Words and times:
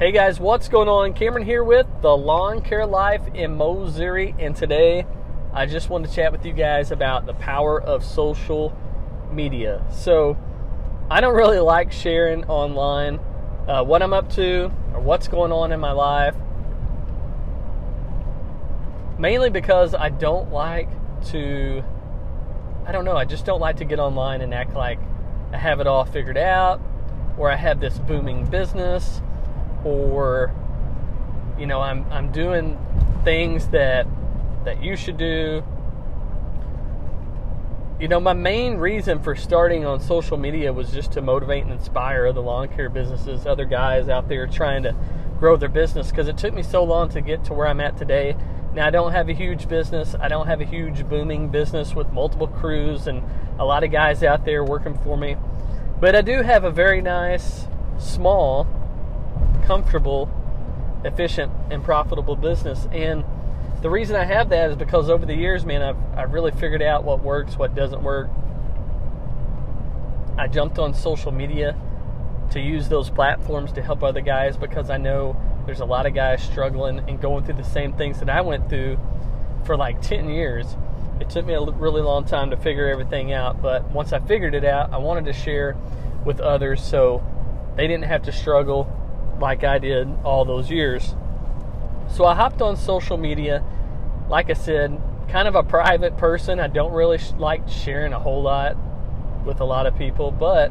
Hey 0.00 0.12
guys, 0.12 0.40
what's 0.40 0.66
going 0.68 0.88
on? 0.88 1.12
Cameron 1.12 1.44
here 1.44 1.62
with 1.62 1.86
the 2.00 2.16
Lawn 2.16 2.62
Care 2.62 2.86
Life 2.86 3.20
in 3.34 3.58
Missouri, 3.58 4.34
and 4.38 4.56
today 4.56 5.04
I 5.52 5.66
just 5.66 5.90
want 5.90 6.06
to 6.06 6.10
chat 6.10 6.32
with 6.32 6.46
you 6.46 6.54
guys 6.54 6.90
about 6.90 7.26
the 7.26 7.34
power 7.34 7.78
of 7.78 8.02
social 8.02 8.74
media. 9.30 9.84
So, 9.92 10.38
I 11.10 11.20
don't 11.20 11.34
really 11.36 11.58
like 11.58 11.92
sharing 11.92 12.46
online 12.46 13.20
uh, 13.68 13.84
what 13.84 14.02
I'm 14.02 14.14
up 14.14 14.30
to 14.36 14.72
or 14.94 15.00
what's 15.00 15.28
going 15.28 15.52
on 15.52 15.70
in 15.70 15.80
my 15.80 15.92
life, 15.92 16.34
mainly 19.18 19.50
because 19.50 19.94
I 19.94 20.08
don't 20.08 20.50
like 20.50 20.88
to, 21.26 21.84
I 22.86 22.92
don't 22.92 23.04
know, 23.04 23.18
I 23.18 23.26
just 23.26 23.44
don't 23.44 23.60
like 23.60 23.76
to 23.76 23.84
get 23.84 23.98
online 23.98 24.40
and 24.40 24.54
act 24.54 24.72
like 24.72 24.98
I 25.52 25.58
have 25.58 25.78
it 25.78 25.86
all 25.86 26.06
figured 26.06 26.38
out 26.38 26.80
or 27.36 27.52
I 27.52 27.56
have 27.56 27.80
this 27.80 27.98
booming 27.98 28.46
business 28.46 29.20
or 29.84 30.54
you 31.58 31.66
know 31.66 31.80
I'm 31.80 32.04
I'm 32.10 32.32
doing 32.32 32.78
things 33.24 33.68
that 33.68 34.06
that 34.64 34.82
you 34.82 34.96
should 34.96 35.16
do. 35.16 35.62
You 37.98 38.08
know, 38.08 38.18
my 38.18 38.32
main 38.32 38.78
reason 38.78 39.22
for 39.22 39.36
starting 39.36 39.84
on 39.84 40.00
social 40.00 40.38
media 40.38 40.72
was 40.72 40.90
just 40.90 41.12
to 41.12 41.20
motivate 41.20 41.64
and 41.64 41.72
inspire 41.72 42.26
other 42.26 42.40
lawn 42.40 42.68
care 42.68 42.88
businesses, 42.88 43.46
other 43.46 43.66
guys 43.66 44.08
out 44.08 44.28
there 44.28 44.46
trying 44.46 44.84
to 44.84 44.94
grow 45.38 45.56
their 45.56 45.68
business 45.68 46.10
because 46.10 46.28
it 46.28 46.38
took 46.38 46.54
me 46.54 46.62
so 46.62 46.82
long 46.82 47.10
to 47.10 47.20
get 47.20 47.44
to 47.44 47.52
where 47.52 47.66
I'm 47.66 47.80
at 47.80 47.98
today. 47.98 48.36
Now, 48.74 48.86
I 48.86 48.90
don't 48.90 49.12
have 49.12 49.28
a 49.28 49.32
huge 49.32 49.68
business. 49.68 50.14
I 50.18 50.28
don't 50.28 50.46
have 50.46 50.60
a 50.60 50.64
huge 50.64 51.08
booming 51.08 51.48
business 51.48 51.94
with 51.94 52.10
multiple 52.12 52.46
crews 52.46 53.06
and 53.06 53.22
a 53.58 53.64
lot 53.64 53.84
of 53.84 53.90
guys 53.90 54.22
out 54.22 54.44
there 54.44 54.64
working 54.64 54.96
for 54.98 55.16
me. 55.16 55.36
But 56.00 56.14
I 56.14 56.22
do 56.22 56.42
have 56.42 56.64
a 56.64 56.70
very 56.70 57.02
nice, 57.02 57.66
small, 57.98 58.66
comfortable, 59.62 60.30
efficient, 61.04 61.52
and 61.70 61.82
profitable 61.82 62.36
business. 62.36 62.86
And 62.92 63.24
the 63.82 63.90
reason 63.90 64.16
I 64.16 64.24
have 64.24 64.50
that 64.50 64.70
is 64.70 64.76
because 64.76 65.08
over 65.08 65.24
the 65.24 65.34
years, 65.34 65.64
man, 65.64 65.82
I've, 65.82 66.18
I've 66.18 66.32
really 66.32 66.50
figured 66.50 66.82
out 66.82 67.04
what 67.04 67.22
works, 67.22 67.56
what 67.56 67.74
doesn't 67.74 68.02
work. 68.02 68.28
I 70.36 70.48
jumped 70.48 70.78
on 70.78 70.94
social 70.94 71.32
media 71.32 71.76
to 72.50 72.60
use 72.60 72.88
those 72.88 73.10
platforms 73.10 73.72
to 73.72 73.82
help 73.82 74.02
other 74.02 74.20
guys 74.20 74.56
because 74.56 74.90
I 74.90 74.96
know 74.96 75.36
there's 75.66 75.80
a 75.80 75.84
lot 75.84 76.06
of 76.06 76.14
guys 76.14 76.42
struggling 76.42 76.98
and 77.08 77.20
going 77.20 77.44
through 77.44 77.54
the 77.54 77.64
same 77.64 77.92
things 77.92 78.18
that 78.20 78.28
I 78.28 78.40
went 78.40 78.68
through 78.68 78.98
for 79.64 79.76
like 79.76 80.02
10 80.02 80.28
years. 80.28 80.66
It 81.20 81.30
took 81.30 81.46
me 81.46 81.54
a 81.54 81.60
really 81.60 82.02
long 82.02 82.24
time 82.24 82.50
to 82.50 82.56
figure 82.56 82.88
everything 82.88 83.32
out, 83.32 83.62
but 83.62 83.90
once 83.90 84.12
I 84.12 84.18
figured 84.18 84.54
it 84.54 84.64
out, 84.64 84.92
I 84.92 84.98
wanted 84.98 85.26
to 85.26 85.32
share 85.32 85.76
with 86.24 86.40
others 86.40 86.82
so 86.82 87.22
they 87.76 87.86
didn't 87.86 88.04
have 88.04 88.22
to 88.22 88.32
struggle 88.32 88.84
like 89.40 89.64
I 89.64 89.78
did 89.78 90.08
all 90.22 90.44
those 90.44 90.70
years. 90.70 91.14
So 92.08 92.24
I 92.24 92.34
hopped 92.34 92.60
on 92.62 92.76
social 92.76 93.16
media. 93.16 93.64
Like 94.28 94.50
I 94.50 94.54
said, 94.54 95.00
kind 95.28 95.48
of 95.48 95.54
a 95.54 95.62
private 95.62 96.16
person. 96.16 96.60
I 96.60 96.66
don't 96.66 96.92
really 96.92 97.18
sh- 97.18 97.32
like 97.38 97.68
sharing 97.68 98.12
a 98.12 98.18
whole 98.18 98.42
lot 98.42 98.76
with 99.44 99.60
a 99.60 99.64
lot 99.64 99.86
of 99.86 99.96
people, 99.96 100.30
but 100.30 100.70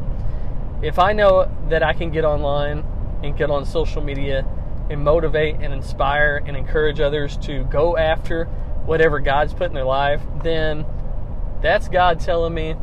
if 0.81 0.99
I 0.99 1.13
know 1.13 1.51
that 1.69 1.83
I 1.83 1.93
can 1.93 2.11
get 2.11 2.23
online 2.23 2.85
and 3.23 3.35
get 3.35 3.49
on 3.49 3.65
social 3.65 4.01
media 4.01 4.45
and 4.89 5.03
motivate 5.03 5.55
and 5.55 5.73
inspire 5.73 6.41
and 6.45 6.55
encourage 6.55 6.99
others 6.99 7.35
to 7.37 7.63
go 7.65 7.97
after 7.97 8.45
whatever 8.85 9.19
God's 9.19 9.53
put 9.53 9.67
in 9.67 9.73
their 9.73 9.83
life, 9.83 10.21
then 10.43 10.85
that's 11.61 11.89
God 11.89 12.19
telling 12.19 12.53
me 12.53 12.75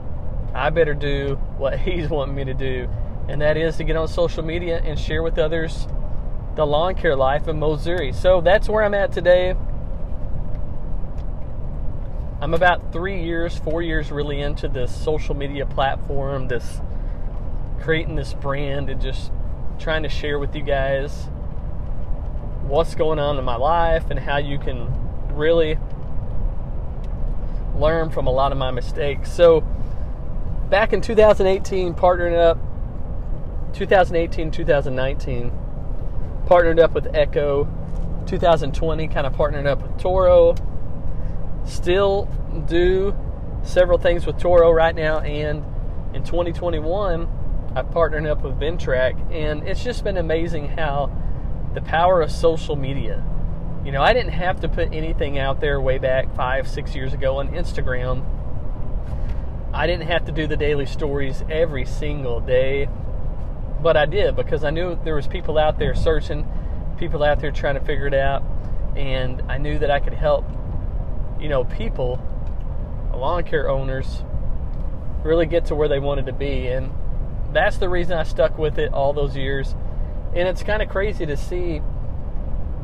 I 0.55 0.71
better 0.71 0.95
do 0.95 1.37
what 1.57 1.79
He's 1.79 2.09
wanting 2.09 2.35
me 2.35 2.45
to 2.45 2.55
do 2.55 2.89
and 3.29 3.41
that 3.41 3.57
is 3.57 3.77
to 3.77 3.85
get 3.85 3.97
on 3.97 4.09
social 4.09 4.43
media 4.43 4.81
and 4.85 4.99
share 4.99 5.23
with 5.23 5.39
others 5.39 5.87
the 6.55 6.67
lawn 6.67 6.95
care 6.95 7.17
life 7.17 7.49
in 7.49 7.59
Missouri. 7.59 8.13
So 8.13 8.41
that's 8.41 8.69
where 8.69 8.83
I'm 8.83 8.95
at 8.95 9.13
today. 9.13 9.55
I'm 12.41 12.55
about 12.55 12.93
three 12.93 13.23
years, 13.23 13.59
four 13.59 13.83
years 13.83 14.11
really 14.11 14.41
into 14.41 14.69
this 14.69 14.95
social 14.95 15.35
media 15.35 15.67
platform, 15.67 16.49
this 16.49 16.81
creating 17.81 18.17
this 18.17 18.35
brand 18.35 18.91
and 18.91 19.01
just 19.01 19.33
trying 19.79 20.03
to 20.03 20.09
share 20.09 20.39
with 20.39 20.55
you 20.55 20.63
guys 20.63 21.29
what's 22.67 22.95
going 22.95 23.19
on 23.19 23.39
in 23.39 23.45
my 23.45 23.57
life 23.57 24.11
and 24.11 24.19
how 24.19 24.39
you 24.39 24.59
can 24.59 24.89
really 25.35 25.79
learn 27.77 28.11
from 28.11 28.27
a 28.27 28.31
lot 28.31 28.53
of 28.53 28.59
my 28.59 28.71
mistakes. 28.71 29.31
So 29.31 29.61
back 30.71 30.93
in 30.93 31.01
2018, 31.01 31.95
partnering 31.95 32.37
up 32.37 32.59
2018, 33.77 34.51
2019, 34.51 35.53
partnered 36.47 36.81
up 36.81 36.93
with 36.93 37.15
Echo. 37.15 37.69
2020, 38.25 39.07
kind 39.09 39.27
of 39.27 39.35
partnered 39.35 39.67
up 39.67 39.83
with 39.83 39.99
Toro. 40.01 40.55
Still 41.67 42.25
do 42.67 43.15
several 43.63 43.99
things 43.99 44.25
with 44.27 44.39
Toro 44.39 44.73
right 44.73 44.95
now, 44.95 45.21
and 45.21 45.63
in 46.15 46.25
2021, 46.25 47.29
I've 47.77 47.91
partnered 47.91 48.27
up 48.27 48.43
with 48.43 48.59
Ventrac, 48.59 49.31
and 49.31 49.69
it's 49.69 49.85
just 49.85 50.03
been 50.03 50.17
amazing 50.17 50.69
how 50.69 51.13
the 51.75 51.83
power 51.83 52.23
of 52.23 52.33
social 52.33 52.77
media. 52.77 53.23
You 53.85 53.93
know, 53.93 54.03
I 54.03 54.15
didn't 54.15 54.33
have 54.33 54.61
to 54.61 54.69
put 54.69 54.95
anything 54.95 55.39
out 55.39 55.61
there 55.61 55.81
way 55.83 55.99
back 55.99 56.35
five, 56.35 56.67
six 56.67 56.95
years 56.95 57.13
ago 57.13 57.37
on 57.37 57.51
Instagram. 57.51 58.25
I 59.73 59.87
didn't 59.87 60.07
have 60.07 60.25
to 60.25 60.33
do 60.33 60.47
the 60.47 60.57
daily 60.57 60.87
stories 60.87 61.45
every 61.51 61.85
single 61.85 62.41
day 62.41 62.89
but 63.83 63.97
I 63.97 64.07
did 64.07 64.37
because 64.37 64.65
I 64.65 64.71
knew 64.71 64.99
there 65.05 65.15
was 65.15 65.27
people 65.27 65.59
out 65.59 65.79
there 65.79 65.95
searching, 65.95 66.47
people 66.99 67.23
out 67.23 67.41
there 67.41 67.51
trying 67.51 67.75
to 67.75 67.81
figure 67.81 68.07
it 68.07 68.15
out, 68.15 68.43
and 68.97 69.43
I 69.49 69.59
knew 69.59 69.79
that 69.79 69.91
I 69.91 70.01
could 70.01 70.15
help, 70.15 70.45
you 71.41 71.49
know, 71.49 71.65
people, 71.65 72.21
lawn 73.15 73.45
care 73.45 73.69
owners, 73.69 74.23
really 75.23 75.47
get 75.47 75.67
to 75.67 75.75
where 75.75 75.89
they 75.89 75.99
wanted 75.99 76.27
to 76.27 76.33
be, 76.33 76.69
and 76.69 76.93
that's 77.53 77.79
the 77.79 77.89
reason 77.89 78.17
I 78.17 78.23
stuck 78.23 78.59
with 78.59 78.79
it 78.79 78.93
all 78.93 79.13
those 79.13 79.37
years. 79.37 79.75
And 80.35 80.49
it's 80.49 80.63
kind 80.63 80.83
of 80.83 80.89
crazy 80.89 81.25
to 81.27 81.37
see 81.37 81.81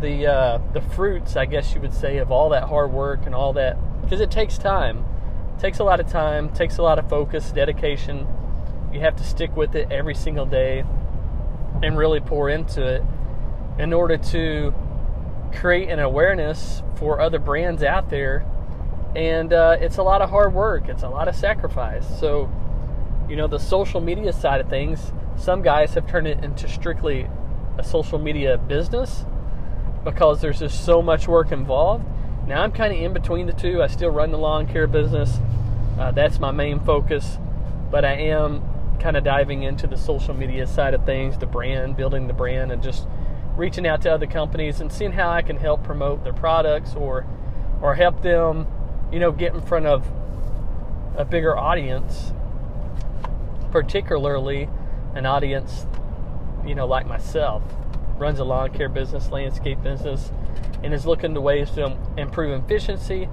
the 0.01 0.27
uh, 0.27 0.59
the 0.73 0.81
fruits, 0.81 1.37
I 1.37 1.45
guess 1.47 1.75
you 1.75 1.81
would 1.81 1.93
say, 1.93 2.19
of 2.19 2.31
all 2.31 2.51
that 2.51 2.65
hard 2.65 2.93
work 2.93 3.27
and 3.27 3.35
all 3.35 3.53
that, 3.55 3.77
because 4.03 4.21
it 4.21 4.31
takes 4.31 4.59
time. 4.59 5.05
It 5.57 5.61
takes 5.61 5.79
a 5.79 5.85
lot 5.85 6.01
of 6.01 6.09
time, 6.09 6.51
takes 6.51 6.79
a 6.79 6.83
lot 6.83 6.99
of 6.99 7.09
focus, 7.09 7.51
dedication 7.53 8.27
you 8.93 9.01
have 9.01 9.17
to 9.17 9.25
stick 9.25 9.57
with 9.57 9.75
it 9.75 9.91
every 9.91 10.15
single 10.15 10.47
day 10.47 10.85
and 11.83 11.97
really 11.97 12.21
pour 12.21 12.49
into 12.49 12.83
it 12.87 13.03
in 13.79 13.93
order 13.93 14.17
to 14.17 14.75
create 15.55 15.89
an 15.89 15.99
awareness 15.99 16.83
for 16.97 17.21
other 17.21 17.39
brands 17.39 17.83
out 17.83 18.11
there. 18.11 18.47
And 19.17 19.53
uh, 19.53 19.77
it's 19.81 19.99
a 19.99 20.03
lot 20.03 20.23
of 20.23 20.31
hard 20.31 20.55
work, 20.55 20.89
it's 20.89 21.03
a 21.03 21.09
lot 21.09 21.29
of 21.29 21.35
sacrifice. 21.35 22.07
So, 22.21 22.51
you 23.29 23.37
know, 23.37 23.47
the 23.47 23.59
social 23.59 24.01
media 24.01 24.33
side 24.33 24.61
of 24.61 24.69
things, 24.69 25.13
some 25.37 25.63
guys 25.63 25.95
have 25.95 26.09
turned 26.09 26.27
it 26.27 26.43
into 26.45 26.69
strictly 26.69 27.29
a 27.79 27.85
social 27.85 28.19
media 28.19 28.59
business 28.59 29.25
because 30.05 30.41
there's 30.41 30.59
just 30.59 30.85
so 30.85 31.03
much 31.03 31.29
work 31.29 31.53
involved. 31.53 32.05
Now, 32.47 32.63
I'm 32.63 32.73
kind 32.73 32.93
of 32.93 33.01
in 33.01 33.13
between 33.13 33.47
the 33.47 33.53
two. 33.53 33.83
I 33.83 33.87
still 33.87 34.11
run 34.11 34.33
the 34.33 34.39
lawn 34.39 34.67
care 34.67 34.87
business, 34.87 35.39
uh, 35.99 36.11
that's 36.11 36.39
my 36.39 36.51
main 36.51 36.81
focus, 36.81 37.39
but 37.91 38.05
I 38.05 38.15
am 38.15 38.63
kind 39.03 39.17
of 39.17 39.25
diving 39.25 39.65
into 39.65 39.89
the 39.89 39.97
social 39.97 40.33
media 40.33 40.67
side 40.67 40.95
of 40.95 41.05
things, 41.05 41.37
the 41.37 41.47
brand, 41.47 41.97
building 41.97 42.29
the 42.29 42.33
brand, 42.33 42.71
and 42.71 42.83
just 42.83 43.07
reaching 43.57 43.87
out 43.87 44.01
to 44.03 44.11
other 44.11 44.27
companies 44.27 44.81
and 44.81 44.93
seeing 44.93 45.13
how 45.13 45.29
I 45.29 45.43
can 45.43 45.57
help 45.57 45.83
promote 45.83 46.23
their 46.23 46.33
products 46.33 46.95
or 46.95 47.27
or 47.83 47.97
help 47.97 48.23
them, 48.23 48.69
you 49.13 49.19
know, 49.19 49.33
get 49.33 49.53
in 49.55 49.61
front 49.61 49.87
of 49.87 50.07
a 51.17 51.25
bigger 51.25 51.59
audience, 51.59 52.33
particularly 53.73 54.69
an 55.17 55.27
audience, 55.27 55.85
you 56.65 56.77
know, 56.77 56.87
like 56.87 57.07
myself, 57.07 57.61
runs 58.19 58.39
a 58.39 58.45
lawn 58.45 58.73
care 58.73 58.89
business, 58.89 59.31
landscape 59.31 59.83
business, 59.83 60.31
and 60.85 60.95
is 60.95 61.05
looking 61.05 61.35
to 61.35 61.41
ways 61.41 61.73
to 61.73 61.99
improve 62.17 62.63
efficiency 62.65 63.29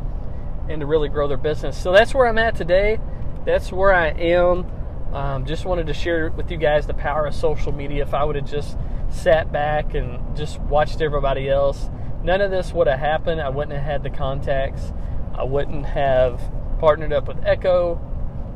and 0.68 0.80
to 0.80 0.88
really 0.88 1.10
grow 1.10 1.28
their 1.28 1.38
business. 1.38 1.78
So 1.78 1.92
that's 1.92 2.16
where 2.16 2.28
I'm 2.28 2.40
at 2.40 2.56
today. 2.56 3.00
That's 3.46 3.72
where 3.72 3.94
I 3.94 4.08
am 4.08 4.66
um, 5.14 5.46
just 5.46 5.66
wanted 5.66 5.88
to 5.88 5.94
share 5.94 6.30
with 6.30 6.52
you 6.52 6.58
guys 6.58 6.86
the 6.86 6.94
power 6.94 7.26
of 7.26 7.34
social 7.34 7.72
media. 7.72 8.04
If 8.04 8.14
I 8.14 8.24
would 8.24 8.36
have 8.36 8.50
just 8.50 8.78
sat 9.10 9.52
back 9.52 9.96
and 9.96 10.36
just 10.38 10.60
watched 10.62 11.02
everybody 11.02 11.50
else, 11.50 11.90
none 12.24 12.42
of 12.42 12.52
this 12.52 12.74
would 12.74 12.88
have 12.88 13.00
happened. 13.00 13.42
I 13.42 13.50
wouldn't 13.50 13.76
have 13.76 13.86
had 13.86 14.04
the 14.04 14.10
contacts. 14.10 14.94
I 15.34 15.44
wouldn't 15.44 15.86
have 15.88 16.42
partnered 16.80 17.14
up 17.14 17.28
with 17.28 17.44
Echo. 17.44 18.00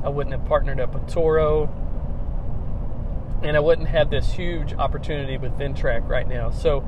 I 0.04 0.10
wouldn't 0.10 0.34
have 0.34 0.46
partnered 0.46 0.80
up 0.80 0.94
with 0.94 1.12
Toro. 1.12 1.70
And 3.42 3.58
I 3.58 3.60
wouldn't 3.60 3.88
have 3.88 4.10
this 4.10 4.34
huge 4.34 4.74
opportunity 4.74 5.38
with 5.38 5.58
Ventrac 5.58 6.08
right 6.08 6.28
now. 6.28 6.50
So, 6.50 6.88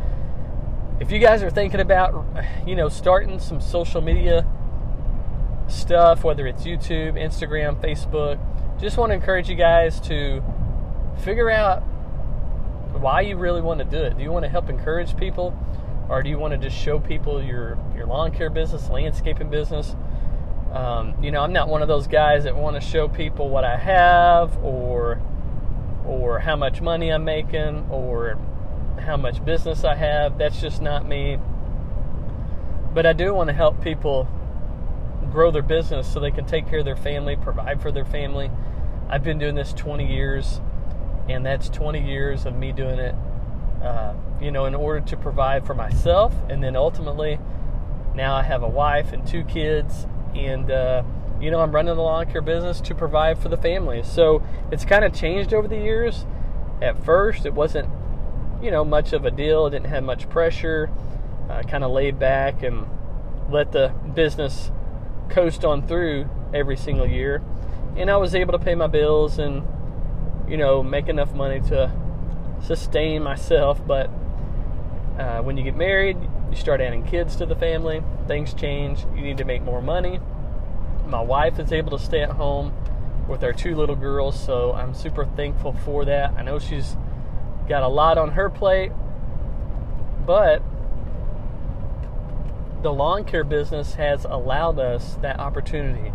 if 0.99 1.11
you 1.11 1.19
guys 1.19 1.43
are 1.43 1.49
thinking 1.49 1.81
about, 1.81 2.25
you 2.65 2.75
know, 2.75 2.87
starting 2.87 3.39
some 3.39 3.59
social 3.59 3.99
media 3.99 4.45
stuff, 5.67 6.23
whether 6.23 6.47
it's 6.47 6.63
YouTube, 6.63 7.13
Instagram, 7.13 7.81
Facebook, 7.81 8.39
just 8.85 8.97
want 8.97 9.09
to 9.09 9.15
encourage 9.15 9.49
you 9.49 9.55
guys 9.55 9.99
to 9.99 10.43
figure 11.23 11.49
out 11.49 11.79
why 12.99 13.21
you 13.21 13.35
really 13.35 13.61
want 13.61 13.79
to 13.79 13.85
do 13.85 13.97
it. 13.97 14.15
Do 14.15 14.21
you 14.21 14.31
want 14.31 14.45
to 14.45 14.49
help 14.49 14.69
encourage 14.69 15.17
people, 15.17 15.57
or 16.07 16.21
do 16.21 16.29
you 16.29 16.37
want 16.37 16.51
to 16.53 16.59
just 16.59 16.77
show 16.77 16.99
people 16.99 17.43
your 17.43 17.79
your 17.95 18.05
lawn 18.05 18.31
care 18.31 18.51
business, 18.51 18.87
landscaping 18.89 19.49
business? 19.49 19.95
Um, 20.71 21.15
you 21.23 21.31
know, 21.31 21.41
I'm 21.41 21.51
not 21.51 21.67
one 21.67 21.81
of 21.81 21.87
those 21.87 22.05
guys 22.05 22.43
that 22.43 22.55
want 22.55 22.75
to 22.75 22.81
show 22.81 23.07
people 23.07 23.49
what 23.49 23.63
I 23.63 23.75
have 23.75 24.55
or 24.63 25.19
or 26.05 26.37
how 26.37 26.55
much 26.55 26.79
money 26.79 27.11
I'm 27.11 27.25
making 27.25 27.87
or 27.89 28.37
how 28.99 29.17
much 29.17 29.43
business 29.43 29.83
I 29.83 29.95
have. 29.95 30.37
That's 30.37 30.61
just 30.61 30.79
not 30.79 31.07
me. 31.07 31.39
But 32.93 33.07
I 33.07 33.13
do 33.13 33.33
want 33.33 33.47
to 33.47 33.53
help 33.55 33.81
people 33.81 34.27
grow 35.31 35.49
their 35.49 35.63
business 35.63 36.07
so 36.13 36.19
they 36.19 36.29
can 36.29 36.45
take 36.45 36.69
care 36.69 36.79
of 36.79 36.85
their 36.85 36.95
family, 36.95 37.35
provide 37.35 37.81
for 37.81 37.91
their 37.91 38.05
family. 38.05 38.51
I've 39.07 39.23
been 39.23 39.37
doing 39.37 39.55
this 39.55 39.71
20 39.73 40.11
years, 40.11 40.61
and 41.29 41.45
that's 41.45 41.69
20 41.69 42.03
years 42.05 42.45
of 42.45 42.55
me 42.55 42.71
doing 42.71 42.97
it, 42.97 43.15
uh, 43.83 44.13
you 44.41 44.51
know, 44.51 44.65
in 44.65 44.73
order 44.73 44.99
to 44.99 45.17
provide 45.17 45.65
for 45.65 45.75
myself. 45.75 46.33
And 46.49 46.63
then 46.63 46.75
ultimately, 46.75 47.39
now 48.15 48.35
I 48.35 48.41
have 48.41 48.63
a 48.63 48.67
wife 48.67 49.13
and 49.13 49.25
two 49.27 49.43
kids, 49.43 50.07
and, 50.35 50.71
uh, 50.71 51.03
you 51.39 51.51
know, 51.51 51.59
I'm 51.59 51.71
running 51.71 51.95
the 51.95 52.01
lawn 52.01 52.25
care 52.31 52.41
business 52.41 52.81
to 52.81 52.95
provide 52.95 53.37
for 53.37 53.49
the 53.49 53.57
family. 53.57 54.01
So 54.03 54.41
it's 54.71 54.85
kind 54.85 55.05
of 55.05 55.13
changed 55.13 55.53
over 55.53 55.67
the 55.67 55.77
years. 55.77 56.25
At 56.81 57.03
first, 57.05 57.45
it 57.45 57.53
wasn't, 57.53 57.89
you 58.61 58.71
know, 58.71 58.83
much 58.83 59.13
of 59.13 59.23
a 59.23 59.31
deal. 59.31 59.67
It 59.67 59.71
didn't 59.71 59.89
have 59.89 60.03
much 60.03 60.27
pressure. 60.29 60.89
Uh, 61.49 61.61
kind 61.61 61.83
of 61.83 61.91
laid 61.91 62.17
back 62.17 62.63
and 62.63 62.87
let 63.51 63.71
the 63.71 63.93
business 64.15 64.71
coast 65.29 65.63
on 65.63 65.85
through 65.85 66.27
every 66.53 66.75
single 66.75 67.05
year. 67.05 67.43
And 67.95 68.09
I 68.09 68.17
was 68.17 68.35
able 68.35 68.51
to 68.53 68.59
pay 68.59 68.75
my 68.75 68.87
bills 68.87 69.39
and, 69.39 69.63
you 70.49 70.57
know, 70.57 70.83
make 70.83 71.07
enough 71.07 71.33
money 71.33 71.61
to 71.69 71.91
sustain 72.61 73.23
myself. 73.23 73.79
But 73.85 74.09
uh, 75.17 75.41
when 75.41 75.57
you 75.57 75.63
get 75.63 75.77
married, 75.77 76.17
you 76.49 76.55
start 76.55 76.81
adding 76.81 77.03
kids 77.03 77.35
to 77.37 77.45
the 77.45 77.55
family, 77.55 78.03
things 78.27 78.53
change. 78.53 79.05
You 79.15 79.21
need 79.21 79.37
to 79.37 79.45
make 79.45 79.61
more 79.63 79.81
money 79.81 80.19
my 81.07 81.21
wife 81.21 81.59
is 81.59 81.71
able 81.71 81.97
to 81.97 82.03
stay 82.03 82.21
at 82.21 82.31
home 82.31 82.73
with 83.27 83.43
our 83.43 83.53
two 83.53 83.75
little 83.75 83.95
girls, 83.95 84.39
so 84.39 84.73
I'm 84.73 84.93
super 84.93 85.25
thankful 85.25 85.73
for 85.73 86.05
that. 86.05 86.33
I 86.37 86.43
know 86.43 86.59
she's 86.59 86.95
got 87.67 87.83
a 87.83 87.87
lot 87.87 88.17
on 88.17 88.31
her 88.31 88.49
plate, 88.49 88.91
but 90.25 90.61
the 92.81 92.91
lawn 92.93 93.23
care 93.23 93.43
business 93.43 93.95
has 93.95 94.25
allowed 94.25 94.79
us 94.79 95.17
that 95.21 95.39
opportunity. 95.39 96.11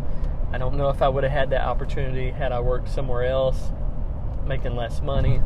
I 0.53 0.59
don't 0.59 0.77
know 0.77 0.89
if 0.89 1.01
I 1.01 1.09
would 1.09 1.23
have 1.23 1.33
had 1.33 1.51
that 1.51 1.63
opportunity 1.63 2.31
had 2.31 2.53
I 2.53 2.61
worked 2.61 2.89
somewhere 2.89 3.25
else, 3.25 3.71
making 4.47 4.75
less 4.75 5.01
money. 5.01 5.41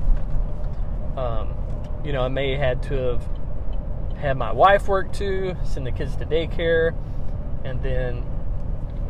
Um, 1.17 1.55
you 2.05 2.13
know, 2.13 2.23
I 2.23 2.29
may 2.29 2.53
have 2.53 2.61
had 2.61 2.83
to 2.85 2.95
have 2.95 3.29
had 4.17 4.37
my 4.39 4.53
wife 4.53 4.89
work 4.89 5.13
too, 5.13 5.57
send 5.65 5.87
the 5.87 5.93
kids 5.93 6.17
to 6.17 6.25
daycare, 6.25 6.95
and 7.65 7.83
then 7.83 8.25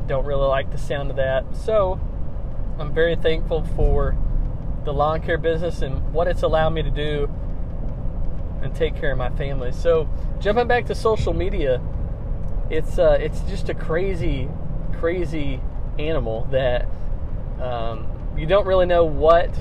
don't 0.07 0.27
really 0.27 0.47
like 0.47 0.71
the 0.73 0.79
sound 0.79 1.11
of 1.11 1.17
that. 1.17 1.45
So 1.57 2.01
I'm 2.79 2.93
very 2.93 3.15
thankful 3.15 3.65
for 3.77 4.17
the 4.85 4.93
lawn 4.93 5.23
care 5.23 5.39
business 5.39 5.81
and 5.81 6.13
what 6.13 6.27
it's 6.27 6.43
allowed 6.43 6.71
me 6.71 6.83
to 6.83 6.91
do 6.91 7.31
and 8.63 8.75
take 8.75 8.97
care 8.97 9.13
of 9.13 9.19
my 9.19 9.31
family. 9.31 9.71
So 9.71 10.09
jumping 10.41 10.67
back 10.67 10.87
to 10.87 10.95
social 10.95 11.33
media, 11.33 11.81
it's 12.71 12.99
uh, 12.99 13.19
it's 13.21 13.41
just 13.43 13.69
a 13.69 13.75
crazy, 13.75 14.49
crazy 14.95 15.61
animal 15.99 16.47
that 16.51 16.87
um, 17.61 18.07
you 18.37 18.47
don't 18.47 18.67
really 18.67 18.87
know 18.87 19.05
what 19.05 19.55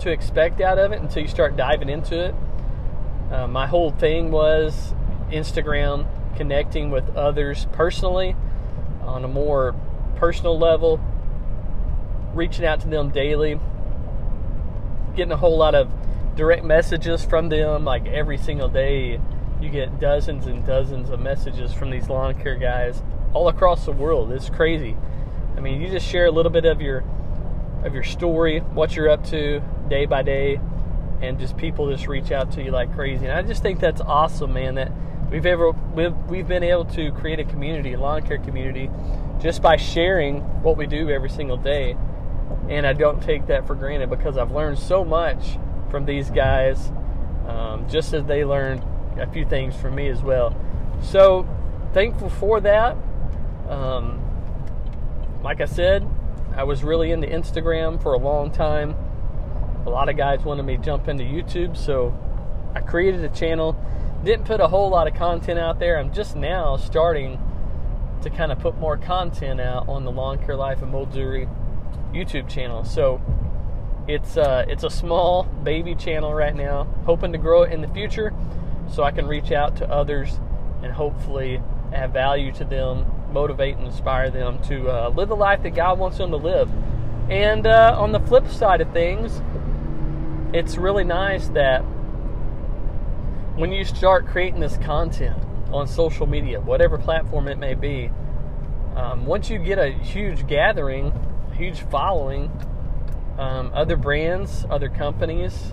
to 0.00 0.10
expect 0.10 0.60
out 0.60 0.78
of 0.78 0.92
it 0.92 1.00
until 1.00 1.22
you 1.22 1.28
start 1.28 1.56
diving 1.56 1.88
into 1.88 2.18
it. 2.18 2.34
Uh, 3.30 3.46
my 3.46 3.66
whole 3.66 3.90
thing 3.90 4.30
was 4.30 4.94
Instagram 5.30 6.06
connecting 6.36 6.90
with 6.90 7.16
others 7.16 7.66
personally 7.72 8.36
on 9.02 9.24
a 9.24 9.28
more 9.28 9.74
personal 10.16 10.58
level, 10.58 11.00
reaching 12.34 12.64
out 12.64 12.80
to 12.80 12.88
them 12.88 13.10
daily, 13.10 13.60
getting 15.14 15.32
a 15.32 15.36
whole 15.36 15.56
lot 15.56 15.74
of 15.74 15.88
direct 16.36 16.64
messages 16.64 17.24
from 17.24 17.48
them 17.48 17.84
like 17.84 18.06
every 18.06 18.38
single 18.38 18.68
day. 18.68 19.20
You 19.60 19.70
get 19.70 20.00
dozens 20.00 20.46
and 20.46 20.66
dozens 20.66 21.10
of 21.10 21.20
messages 21.20 21.72
from 21.72 21.90
these 21.90 22.08
lawn 22.08 22.34
care 22.34 22.56
guys 22.56 23.02
all 23.32 23.48
across 23.48 23.84
the 23.84 23.92
world. 23.92 24.32
It's 24.32 24.50
crazy. 24.50 24.96
I 25.56 25.60
mean, 25.60 25.80
you 25.80 25.88
just 25.88 26.06
share 26.06 26.26
a 26.26 26.30
little 26.30 26.50
bit 26.50 26.64
of 26.64 26.80
your 26.80 27.04
of 27.84 27.92
your 27.94 28.02
story, 28.02 28.60
what 28.60 28.96
you're 28.96 29.10
up 29.10 29.24
to 29.26 29.62
day 29.88 30.06
by 30.06 30.22
day, 30.22 30.58
and 31.20 31.38
just 31.38 31.56
people 31.56 31.90
just 31.90 32.06
reach 32.08 32.32
out 32.32 32.52
to 32.52 32.62
you 32.62 32.70
like 32.70 32.92
crazy. 32.94 33.26
And 33.26 33.36
I 33.36 33.42
just 33.42 33.62
think 33.62 33.80
that's 33.80 34.00
awesome, 34.00 34.52
man. 34.54 34.74
That 34.76 34.90
we've 35.30 35.46
ever 35.46 35.72
we've, 35.94 36.16
we've 36.28 36.48
been 36.48 36.62
able 36.62 36.86
to 36.86 37.12
create 37.12 37.40
a 37.40 37.44
community, 37.44 37.92
a 37.92 38.00
lawn 38.00 38.22
care 38.22 38.38
community, 38.38 38.90
just 39.40 39.62
by 39.62 39.76
sharing 39.76 40.40
what 40.62 40.76
we 40.76 40.86
do 40.86 41.10
every 41.10 41.30
single 41.30 41.56
day. 41.56 41.96
And 42.68 42.86
I 42.86 42.92
don't 42.92 43.22
take 43.22 43.46
that 43.46 43.66
for 43.66 43.74
granted 43.74 44.10
because 44.10 44.38
I've 44.38 44.52
learned 44.52 44.78
so 44.78 45.04
much 45.04 45.58
from 45.90 46.06
these 46.06 46.30
guys, 46.30 46.90
um, 47.46 47.86
just 47.88 48.12
as 48.14 48.24
they 48.24 48.44
learned 48.44 48.82
a 49.18 49.26
few 49.26 49.44
things 49.44 49.76
from 49.76 49.94
me 49.94 50.08
as 50.08 50.22
well. 50.22 50.56
So 51.02 51.46
thankful 51.92 52.30
for 52.30 52.60
that. 52.60 52.96
Um, 53.68 54.23
like 55.44 55.60
I 55.60 55.66
said, 55.66 56.08
I 56.56 56.64
was 56.64 56.82
really 56.82 57.12
into 57.12 57.28
Instagram 57.28 58.02
for 58.02 58.14
a 58.14 58.18
long 58.18 58.50
time. 58.50 58.96
A 59.86 59.90
lot 59.90 60.08
of 60.08 60.16
guys 60.16 60.40
wanted 60.40 60.62
me 60.62 60.78
to 60.78 60.82
jump 60.82 61.06
into 61.06 61.22
YouTube, 61.22 61.76
so 61.76 62.14
I 62.74 62.80
created 62.80 63.22
a 63.22 63.28
channel. 63.28 63.76
Didn't 64.24 64.46
put 64.46 64.60
a 64.60 64.68
whole 64.68 64.88
lot 64.88 65.06
of 65.06 65.14
content 65.14 65.58
out 65.58 65.78
there. 65.78 65.98
I'm 65.98 66.14
just 66.14 66.34
now 66.34 66.78
starting 66.78 67.38
to 68.22 68.30
kind 68.30 68.50
of 68.50 68.58
put 68.58 68.78
more 68.78 68.96
content 68.96 69.60
out 69.60 69.86
on 69.86 70.04
the 70.04 70.10
Lawn 70.10 70.38
Care 70.38 70.56
Life 70.56 70.80
and 70.80 70.90
Missouri 70.90 71.46
YouTube 72.14 72.48
channel. 72.48 72.82
So 72.82 73.20
it's 74.08 74.38
uh, 74.38 74.64
it's 74.66 74.82
a 74.82 74.90
small 74.90 75.42
baby 75.42 75.94
channel 75.94 76.32
right 76.32 76.54
now, 76.54 76.84
hoping 77.04 77.32
to 77.32 77.38
grow 77.38 77.64
it 77.64 77.72
in 77.72 77.82
the 77.82 77.88
future, 77.88 78.32
so 78.90 79.02
I 79.02 79.10
can 79.10 79.26
reach 79.26 79.52
out 79.52 79.76
to 79.76 79.90
others 79.90 80.40
and 80.82 80.90
hopefully 80.90 81.60
add 81.92 82.14
value 82.14 82.50
to 82.52 82.64
them, 82.64 83.04
motivate 83.34 83.76
and 83.76 83.86
inspire 83.86 84.30
them 84.30 84.62
to 84.62 84.88
uh, 84.88 85.08
live 85.10 85.28
the 85.28 85.36
life 85.36 85.62
that 85.64 85.74
God 85.74 85.98
wants 85.98 86.16
them 86.16 86.30
to 86.30 86.38
live. 86.38 86.70
And 87.28 87.66
uh, 87.66 87.96
on 87.98 88.12
the 88.12 88.20
flip 88.20 88.48
side 88.48 88.80
of 88.80 88.90
things, 88.92 89.42
it's 90.54 90.76
really 90.78 91.04
nice 91.04 91.48
that 91.48 91.80
when 93.56 93.72
you 93.72 93.84
start 93.84 94.26
creating 94.26 94.60
this 94.60 94.76
content 94.78 95.36
on 95.72 95.86
social 95.86 96.26
media, 96.26 96.60
whatever 96.60 96.96
platform 96.96 97.48
it 97.48 97.58
may 97.58 97.74
be, 97.74 98.10
um, 98.94 99.26
once 99.26 99.50
you 99.50 99.58
get 99.58 99.78
a 99.78 99.90
huge 99.90 100.46
gathering, 100.46 101.12
huge 101.56 101.80
following, 101.80 102.50
um, 103.38 103.72
other 103.74 103.96
brands, 103.96 104.64
other 104.70 104.88
companies, 104.88 105.72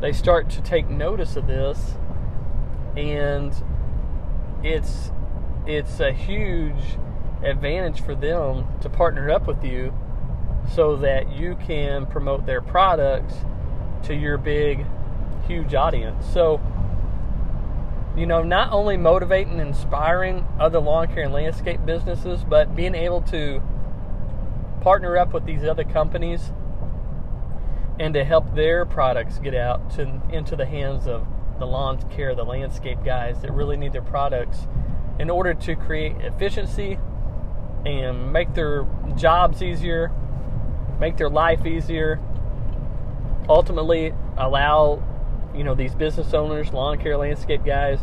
they 0.00 0.12
start 0.12 0.48
to 0.50 0.62
take 0.62 0.88
notice 0.88 1.36
of 1.36 1.46
this, 1.46 1.96
and 2.96 3.52
it's 4.62 5.10
it's 5.68 6.00
a 6.00 6.12
huge 6.12 6.98
advantage 7.44 8.00
for 8.00 8.14
them 8.14 8.66
to 8.80 8.88
partner 8.88 9.30
up 9.30 9.46
with 9.46 9.62
you 9.62 9.92
so 10.74 10.96
that 10.96 11.30
you 11.30 11.56
can 11.56 12.06
promote 12.06 12.46
their 12.46 12.62
products 12.62 13.34
to 14.02 14.14
your 14.14 14.38
big 14.38 14.86
huge 15.46 15.74
audience. 15.74 16.24
So 16.32 16.60
you 18.16 18.26
know, 18.26 18.42
not 18.42 18.72
only 18.72 18.96
motivating 18.96 19.60
and 19.60 19.68
inspiring 19.68 20.44
other 20.58 20.80
lawn 20.80 21.06
care 21.06 21.24
and 21.24 21.32
landscape 21.32 21.84
businesses, 21.86 22.42
but 22.42 22.74
being 22.74 22.96
able 22.96 23.20
to 23.22 23.62
partner 24.80 25.16
up 25.16 25.32
with 25.32 25.44
these 25.44 25.62
other 25.62 25.84
companies 25.84 26.52
and 28.00 28.14
to 28.14 28.24
help 28.24 28.54
their 28.54 28.84
products 28.84 29.38
get 29.38 29.54
out 29.54 29.90
to 29.90 30.20
into 30.30 30.56
the 30.56 30.66
hands 30.66 31.06
of 31.06 31.26
the 31.58 31.66
lawn 31.66 31.98
care, 32.10 32.34
the 32.34 32.44
landscape 32.44 32.98
guys 33.04 33.40
that 33.42 33.52
really 33.52 33.76
need 33.76 33.92
their 33.92 34.02
products 34.02 34.66
in 35.18 35.30
order 35.30 35.54
to 35.54 35.74
create 35.76 36.16
efficiency 36.20 36.98
and 37.84 38.32
make 38.32 38.54
their 38.54 38.86
jobs 39.16 39.62
easier, 39.62 40.12
make 41.00 41.16
their 41.16 41.28
life 41.28 41.66
easier, 41.66 42.20
ultimately 43.48 44.12
allow 44.36 45.02
you 45.54 45.64
know 45.64 45.74
these 45.74 45.94
business 45.94 46.34
owners, 46.34 46.72
lawn 46.72 46.98
care, 46.98 47.16
landscape 47.16 47.64
guys 47.64 48.00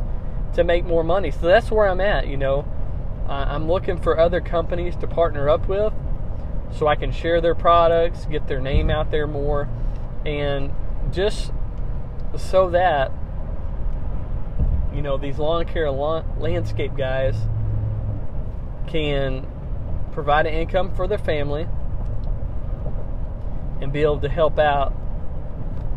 to 0.55 0.63
make 0.63 0.85
more 0.85 1.03
money. 1.03 1.31
So 1.31 1.41
that's 1.41 1.71
where 1.71 1.87
I'm 1.87 2.01
at. 2.01 2.27
You 2.27 2.37
know, 2.37 2.65
I'm 3.27 3.67
looking 3.67 3.97
for 3.97 4.19
other 4.19 4.41
companies 4.41 4.95
to 4.97 5.07
partner 5.07 5.49
up 5.49 5.67
with, 5.67 5.93
so 6.77 6.87
I 6.87 6.95
can 6.95 7.11
share 7.11 7.41
their 7.41 7.55
products, 7.55 8.25
get 8.25 8.47
their 8.47 8.61
name 8.61 8.89
out 8.89 9.11
there 9.11 9.27
more, 9.27 9.69
and 10.25 10.71
just 11.11 11.51
so 12.37 12.69
that 12.71 13.11
know 15.05 15.17
these 15.17 15.37
lawn 15.37 15.65
care 15.65 15.89
lawn, 15.89 16.25
landscape 16.39 16.95
guys 16.97 17.35
can 18.87 19.47
provide 20.11 20.45
an 20.45 20.53
income 20.53 20.93
for 20.93 21.07
their 21.07 21.17
family 21.17 21.67
and 23.81 23.93
be 23.93 24.01
able 24.01 24.19
to 24.19 24.29
help 24.29 24.59
out 24.59 24.93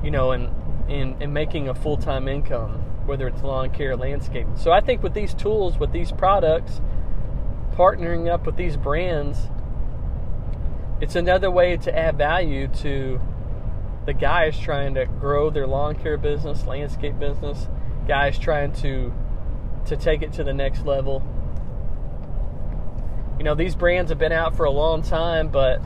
you 0.02 0.10
know 0.10 0.32
and 0.32 0.54
in, 0.88 1.20
in 1.20 1.32
making 1.32 1.68
a 1.68 1.74
full 1.74 1.96
time 1.96 2.28
income, 2.28 2.72
whether 3.06 3.28
it's 3.28 3.42
lawn 3.42 3.70
care 3.70 3.96
landscaping. 3.96 4.56
So 4.56 4.72
I 4.72 4.80
think 4.80 5.02
with 5.02 5.14
these 5.14 5.34
tools, 5.34 5.78
with 5.78 5.92
these 5.92 6.12
products, 6.12 6.80
partnering 7.74 8.28
up 8.28 8.46
with 8.46 8.56
these 8.56 8.76
brands, 8.76 9.38
it's 11.00 11.14
another 11.14 11.50
way 11.50 11.76
to 11.76 11.96
add 11.96 12.16
value 12.16 12.68
to 12.78 13.20
the 14.06 14.14
guys 14.14 14.58
trying 14.58 14.94
to 14.94 15.04
grow 15.04 15.50
their 15.50 15.66
lawn 15.66 15.94
care 15.94 16.16
business, 16.16 16.64
landscape 16.66 17.18
business, 17.18 17.68
guys 18.08 18.38
trying 18.38 18.72
to 18.72 19.12
to 19.86 19.96
take 19.96 20.22
it 20.22 20.32
to 20.34 20.44
the 20.44 20.52
next 20.52 20.84
level. 20.84 21.22
You 23.38 23.44
know, 23.44 23.54
these 23.54 23.76
brands 23.76 24.10
have 24.10 24.18
been 24.18 24.32
out 24.32 24.56
for 24.56 24.64
a 24.64 24.70
long 24.70 25.02
time, 25.02 25.48
but 25.48 25.80